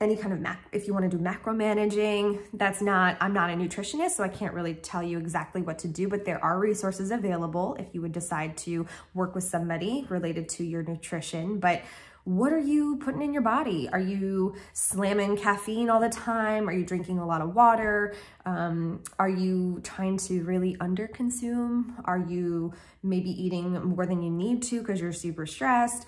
any 0.00 0.16
kind 0.16 0.32
of 0.32 0.40
mac, 0.40 0.66
if 0.72 0.86
you 0.86 0.94
want 0.94 1.10
to 1.10 1.14
do 1.14 1.22
macro 1.22 1.52
managing, 1.52 2.38
that's 2.54 2.80
not, 2.80 3.18
I'm 3.20 3.34
not 3.34 3.50
a 3.50 3.52
nutritionist, 3.52 4.12
so 4.12 4.24
I 4.24 4.28
can't 4.28 4.54
really 4.54 4.72
tell 4.72 5.02
you 5.02 5.18
exactly 5.18 5.60
what 5.60 5.78
to 5.80 5.88
do, 5.88 6.08
but 6.08 6.24
there 6.24 6.42
are 6.42 6.58
resources 6.58 7.10
available 7.10 7.76
if 7.78 7.88
you 7.92 8.00
would 8.00 8.12
decide 8.12 8.56
to 8.58 8.86
work 9.12 9.34
with 9.34 9.44
somebody 9.44 10.06
related 10.08 10.48
to 10.50 10.64
your 10.64 10.82
nutrition. 10.82 11.58
But 11.60 11.82
what 12.24 12.52
are 12.52 12.58
you 12.58 12.96
putting 12.98 13.22
in 13.22 13.32
your 13.32 13.42
body? 13.42 13.88
Are 13.92 14.00
you 14.00 14.54
slamming 14.72 15.36
caffeine 15.36 15.88
all 15.90 16.00
the 16.00 16.08
time? 16.08 16.68
Are 16.68 16.72
you 16.72 16.84
drinking 16.84 17.18
a 17.18 17.26
lot 17.26 17.40
of 17.40 17.54
water? 17.54 18.14
Um, 18.46 19.02
are 19.18 19.28
you 19.28 19.80
trying 19.82 20.18
to 20.18 20.42
really 20.44 20.76
underconsume? 20.76 21.94
Are 22.04 22.18
you 22.18 22.72
maybe 23.02 23.30
eating 23.30 23.72
more 23.72 24.06
than 24.06 24.22
you 24.22 24.30
need 24.30 24.62
to 24.64 24.80
because 24.80 25.00
you're 25.00 25.12
super 25.12 25.46
stressed? 25.46 26.06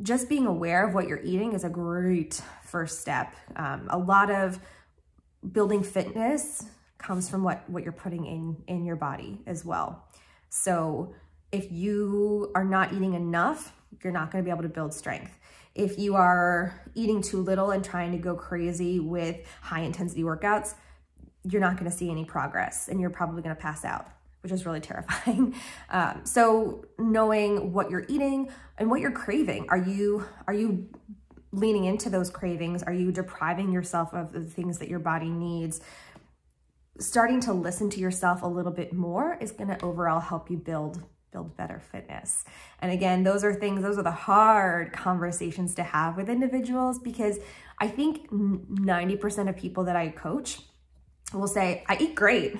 just 0.00 0.28
being 0.28 0.46
aware 0.46 0.86
of 0.86 0.94
what 0.94 1.06
you're 1.06 1.22
eating 1.22 1.52
is 1.52 1.64
a 1.64 1.68
great 1.68 2.40
first 2.62 3.00
step. 3.00 3.34
Um, 3.56 3.86
a 3.90 3.98
lot 3.98 4.30
of 4.30 4.58
building 5.52 5.82
fitness 5.82 6.64
comes 6.98 7.28
from 7.28 7.42
what, 7.42 7.68
what 7.68 7.82
you're 7.82 7.92
putting 7.92 8.26
in, 8.26 8.56
in 8.66 8.84
your 8.84 8.96
body 8.96 9.40
as 9.46 9.64
well. 9.64 10.04
So 10.48 11.14
if 11.50 11.70
you 11.70 12.50
are 12.54 12.64
not 12.64 12.92
eating 12.92 13.14
enough, 13.14 13.72
you're 14.02 14.12
not 14.12 14.30
gonna 14.30 14.44
be 14.44 14.50
able 14.50 14.62
to 14.62 14.68
build 14.68 14.94
strength. 14.94 15.38
If 15.74 15.98
you 15.98 16.16
are 16.16 16.80
eating 16.94 17.22
too 17.22 17.42
little 17.42 17.70
and 17.70 17.84
trying 17.84 18.12
to 18.12 18.18
go 18.18 18.34
crazy 18.34 19.00
with 19.00 19.40
high 19.60 19.80
intensity 19.80 20.22
workouts, 20.22 20.74
you're 21.44 21.60
not 21.60 21.76
gonna 21.76 21.90
see 21.90 22.10
any 22.10 22.24
progress 22.24 22.88
and 22.88 23.00
you're 23.00 23.10
probably 23.10 23.42
gonna 23.42 23.54
pass 23.54 23.84
out 23.84 24.08
which 24.42 24.52
is 24.52 24.66
really 24.66 24.80
terrifying. 24.90 25.54
Um, 25.90 26.20
so 26.24 26.84
knowing 26.98 27.72
what 27.72 27.90
you're 27.90 28.04
eating 28.08 28.50
and 28.76 28.90
what 28.90 29.00
you're 29.00 29.12
craving, 29.12 29.66
are 29.68 29.78
you, 29.78 30.26
are 30.46 30.54
you 30.54 30.88
leaning 31.52 31.84
into 31.84 32.10
those 32.10 32.30
cravings? 32.30 32.82
Are 32.82 32.92
you 32.92 33.12
depriving 33.12 33.72
yourself 33.72 34.12
of 34.12 34.32
the 34.32 34.40
things 34.40 34.78
that 34.78 34.88
your 34.88 34.98
body 34.98 35.30
needs? 35.30 35.80
Starting 36.98 37.40
to 37.40 37.52
listen 37.52 37.88
to 37.90 38.00
yourself 38.00 38.42
a 38.42 38.46
little 38.46 38.72
bit 38.72 38.92
more 38.92 39.38
is 39.40 39.52
gonna 39.52 39.78
overall 39.82 40.20
help 40.20 40.50
you 40.50 40.56
build 40.56 41.02
build 41.32 41.56
better 41.56 41.80
fitness. 41.80 42.44
And 42.80 42.92
again, 42.92 43.24
those 43.24 43.42
are 43.42 43.54
things, 43.54 43.82
those 43.82 43.98
are 43.98 44.02
the 44.02 44.10
hard 44.10 44.92
conversations 44.92 45.74
to 45.76 45.82
have 45.82 46.16
with 46.16 46.28
individuals 46.28 46.98
because 46.98 47.38
I 47.78 47.88
think 47.88 48.30
90% 48.30 49.48
of 49.48 49.56
people 49.56 49.84
that 49.84 49.96
I 49.96 50.10
coach 50.10 50.60
will 51.32 51.48
say, 51.48 51.84
I 51.88 51.96
eat 51.98 52.14
great. 52.14 52.56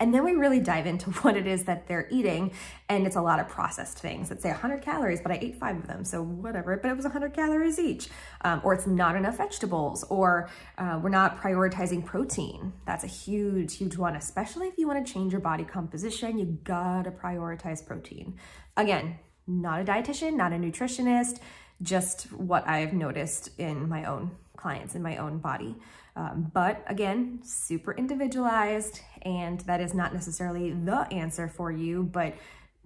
And 0.00 0.12
then 0.12 0.24
we 0.24 0.32
really 0.32 0.60
dive 0.60 0.86
into 0.86 1.10
what 1.22 1.36
it 1.36 1.46
is 1.46 1.64
that 1.64 1.86
they're 1.86 2.08
eating. 2.10 2.52
And 2.88 3.06
it's 3.06 3.16
a 3.16 3.22
lot 3.22 3.40
of 3.40 3.48
processed 3.48 3.98
things 3.98 4.28
that 4.28 4.42
say 4.42 4.50
100 4.50 4.82
calories, 4.82 5.20
but 5.20 5.32
I 5.32 5.38
ate 5.40 5.56
five 5.56 5.76
of 5.76 5.86
them. 5.86 6.04
So 6.04 6.22
whatever, 6.22 6.76
but 6.76 6.90
it 6.90 6.96
was 6.96 7.04
100 7.04 7.32
calories 7.32 7.78
each. 7.78 8.08
Um, 8.42 8.60
or 8.64 8.74
it's 8.74 8.86
not 8.86 9.16
enough 9.16 9.36
vegetables, 9.36 10.04
or 10.04 10.48
uh, 10.78 10.98
we're 11.02 11.10
not 11.10 11.40
prioritizing 11.40 12.04
protein. 12.04 12.72
That's 12.86 13.04
a 13.04 13.08
huge, 13.08 13.76
huge 13.76 13.96
one, 13.96 14.16
especially 14.16 14.68
if 14.68 14.78
you 14.78 14.86
want 14.86 15.06
to 15.06 15.12
change 15.12 15.32
your 15.32 15.40
body 15.40 15.64
composition. 15.64 16.38
You 16.38 16.58
gotta 16.64 17.10
prioritize 17.10 17.84
protein. 17.84 18.36
Again, 18.76 19.18
not 19.46 19.80
a 19.80 19.84
dietitian, 19.84 20.34
not 20.34 20.52
a 20.52 20.56
nutritionist, 20.56 21.38
just 21.82 22.32
what 22.32 22.66
I've 22.66 22.92
noticed 22.92 23.50
in 23.58 23.88
my 23.88 24.04
own 24.04 24.32
clients, 24.56 24.94
in 24.94 25.02
my 25.02 25.18
own 25.18 25.38
body. 25.38 25.76
Um, 26.16 26.50
but 26.52 26.84
again, 26.86 27.40
super 27.42 27.92
individualized, 27.92 29.00
and 29.22 29.60
that 29.60 29.80
is 29.80 29.94
not 29.94 30.14
necessarily 30.14 30.70
the 30.72 31.12
answer 31.12 31.48
for 31.48 31.72
you, 31.72 32.04
but 32.04 32.34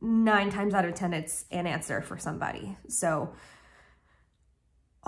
nine 0.00 0.50
times 0.50 0.74
out 0.74 0.84
of 0.84 0.94
10, 0.94 1.12
it's 1.12 1.44
an 1.50 1.66
answer 1.66 2.00
for 2.00 2.16
somebody. 2.16 2.76
So 2.88 3.32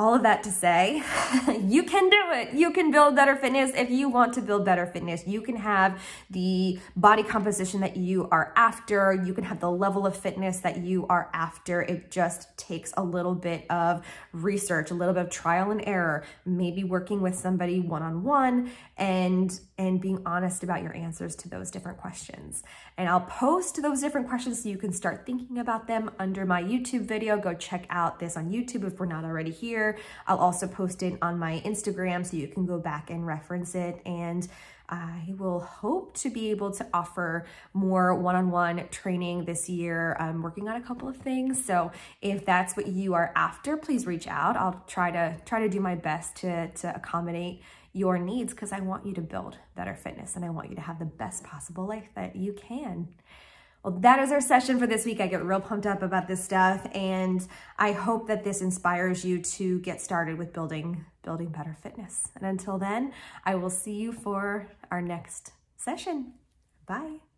all 0.01 0.15
of 0.15 0.23
that 0.23 0.43
to 0.43 0.51
say, 0.51 1.03
you 1.63 1.83
can 1.83 2.09
do 2.09 2.23
it. 2.31 2.55
You 2.55 2.71
can 2.71 2.91
build 2.91 3.15
better 3.15 3.37
fitness. 3.37 3.71
If 3.75 3.91
you 3.91 4.09
want 4.09 4.33
to 4.33 4.41
build 4.41 4.65
better 4.65 4.87
fitness, 4.87 5.27
you 5.27 5.43
can 5.43 5.57
have 5.57 6.01
the 6.31 6.79
body 6.97 7.23
composition 7.23 7.81
that 7.81 7.99
you 7.99 8.27
are 8.31 8.55
after. 8.57 9.13
You 9.13 9.35
can 9.35 9.45
have 9.45 9.61
the 9.61 9.71
level 9.71 10.07
of 10.07 10.17
fitness 10.17 10.61
that 10.61 10.79
you 10.79 11.07
are 11.09 11.29
after. 11.35 11.83
It 11.83 12.11
just 12.11 12.57
takes 12.57 12.95
a 12.97 13.05
little 13.05 13.35
bit 13.35 13.71
of 13.71 14.03
research, 14.33 14.91
a 14.91 14.95
little 14.95 15.13
bit 15.13 15.25
of 15.25 15.31
trial 15.31 15.71
and 15.71 15.87
error, 15.87 16.25
maybe 16.47 16.83
working 16.83 17.21
with 17.21 17.35
somebody 17.35 17.79
one-on-one 17.79 18.71
and, 18.97 19.61
and 19.77 20.01
being 20.01 20.23
honest 20.25 20.63
about 20.63 20.83
your 20.83 20.97
answers 20.97 21.37
to 21.37 21.51
those 21.51 21.71
different 21.71 21.99
questions. 21.99 22.63
And 23.01 23.09
I'll 23.09 23.23
post 23.23 23.81
those 23.81 24.03
different 24.03 24.29
questions 24.29 24.63
so 24.63 24.69
you 24.69 24.77
can 24.77 24.93
start 24.93 25.25
thinking 25.25 25.57
about 25.57 25.87
them 25.87 26.11
under 26.19 26.45
my 26.45 26.63
YouTube 26.63 27.07
video. 27.07 27.39
Go 27.39 27.55
check 27.55 27.87
out 27.89 28.21
this 28.21 28.37
on 28.37 28.51
YouTube 28.51 28.87
if 28.87 29.01
we're 29.01 29.07
not 29.07 29.25
already 29.25 29.51
here. 29.51 29.97
I'll 30.27 30.37
also 30.37 30.67
post 30.67 31.03
it 31.03 31.17
on 31.23 31.39
my 31.39 31.63
Instagram 31.65 32.27
so 32.27 32.37
you 32.37 32.47
can 32.47 32.67
go 32.67 32.79
back 32.79 33.09
and 33.09 33.27
reference 33.27 33.75
it. 33.75 34.03
And 34.05 34.47
I 34.91 35.33
will 35.39 35.61
hope 35.61 36.15
to 36.19 36.29
be 36.29 36.51
able 36.51 36.73
to 36.73 36.87
offer 36.93 37.47
more 37.73 38.15
one-on-one 38.15 38.77
-on 38.77 38.85
-one 38.85 38.91
training 38.91 39.47
this 39.47 39.71
year. 39.71 40.15
I'm 40.21 40.43
working 40.43 40.69
on 40.69 40.77
a 40.77 40.83
couple 40.83 41.09
of 41.09 41.17
things. 41.17 41.65
So 41.65 41.93
if 42.21 42.45
that's 42.45 42.77
what 42.77 42.87
you 42.87 43.15
are 43.15 43.33
after, 43.35 43.79
please 43.79 44.07
reach 44.07 44.29
out. 44.29 44.59
I'll 44.59 44.85
try 44.87 45.11
to 45.11 45.37
try 45.47 45.61
to 45.61 45.71
do 45.71 45.81
my 45.81 45.95
best 45.95 46.37
to, 46.43 46.69
to 46.83 46.95
accommodate 46.95 47.63
your 47.92 48.18
needs 48.18 48.53
because 48.53 48.72
I 48.72 48.81
want 48.81 49.07
you 49.07 49.12
to 49.14 49.20
build 49.20 49.59
better 49.74 49.94
fitness 49.94 50.37
and 50.37 50.44
I 50.44 50.50
want 50.50 50.70
you 50.70 50.76
to 50.76 50.81
have 50.81 50.98
the 50.98 51.05
best 51.05 51.44
possible 51.44 51.87
life 51.87 52.09
that 52.14 52.37
you 52.37 52.53
can. 52.53 53.09
Well, 53.83 53.98
that 54.00 54.18
is 54.18 54.31
our 54.31 54.42
session 54.42 54.79
for 54.79 54.87
this 54.87 55.07
week. 55.07 55.20
I 55.20 55.26
get 55.26 55.42
real 55.42 55.61
pumped 55.61 55.87
up 55.87 56.03
about 56.03 56.29
this 56.29 56.44
stuff 56.44 56.87
and 56.94 57.46
I 57.79 57.92
hope 57.92 58.29
that 58.29 58.44
this 58.44 58.61
inspires 58.61 59.24
you 59.24 59.40
to 59.40 59.81
get 59.81 60.00
started 60.00 60.38
with 60.38 60.53
building 60.53 61.05
building 61.22 61.48
better 61.48 61.76
fitness. 61.83 62.29
And 62.35 62.46
until 62.46 62.79
then, 62.79 63.12
I 63.44 63.55
will 63.55 63.70
see 63.70 63.94
you 63.94 64.12
for 64.12 64.68
our 64.90 65.03
next 65.03 65.53
session. 65.76 66.33
Bye. 66.87 67.30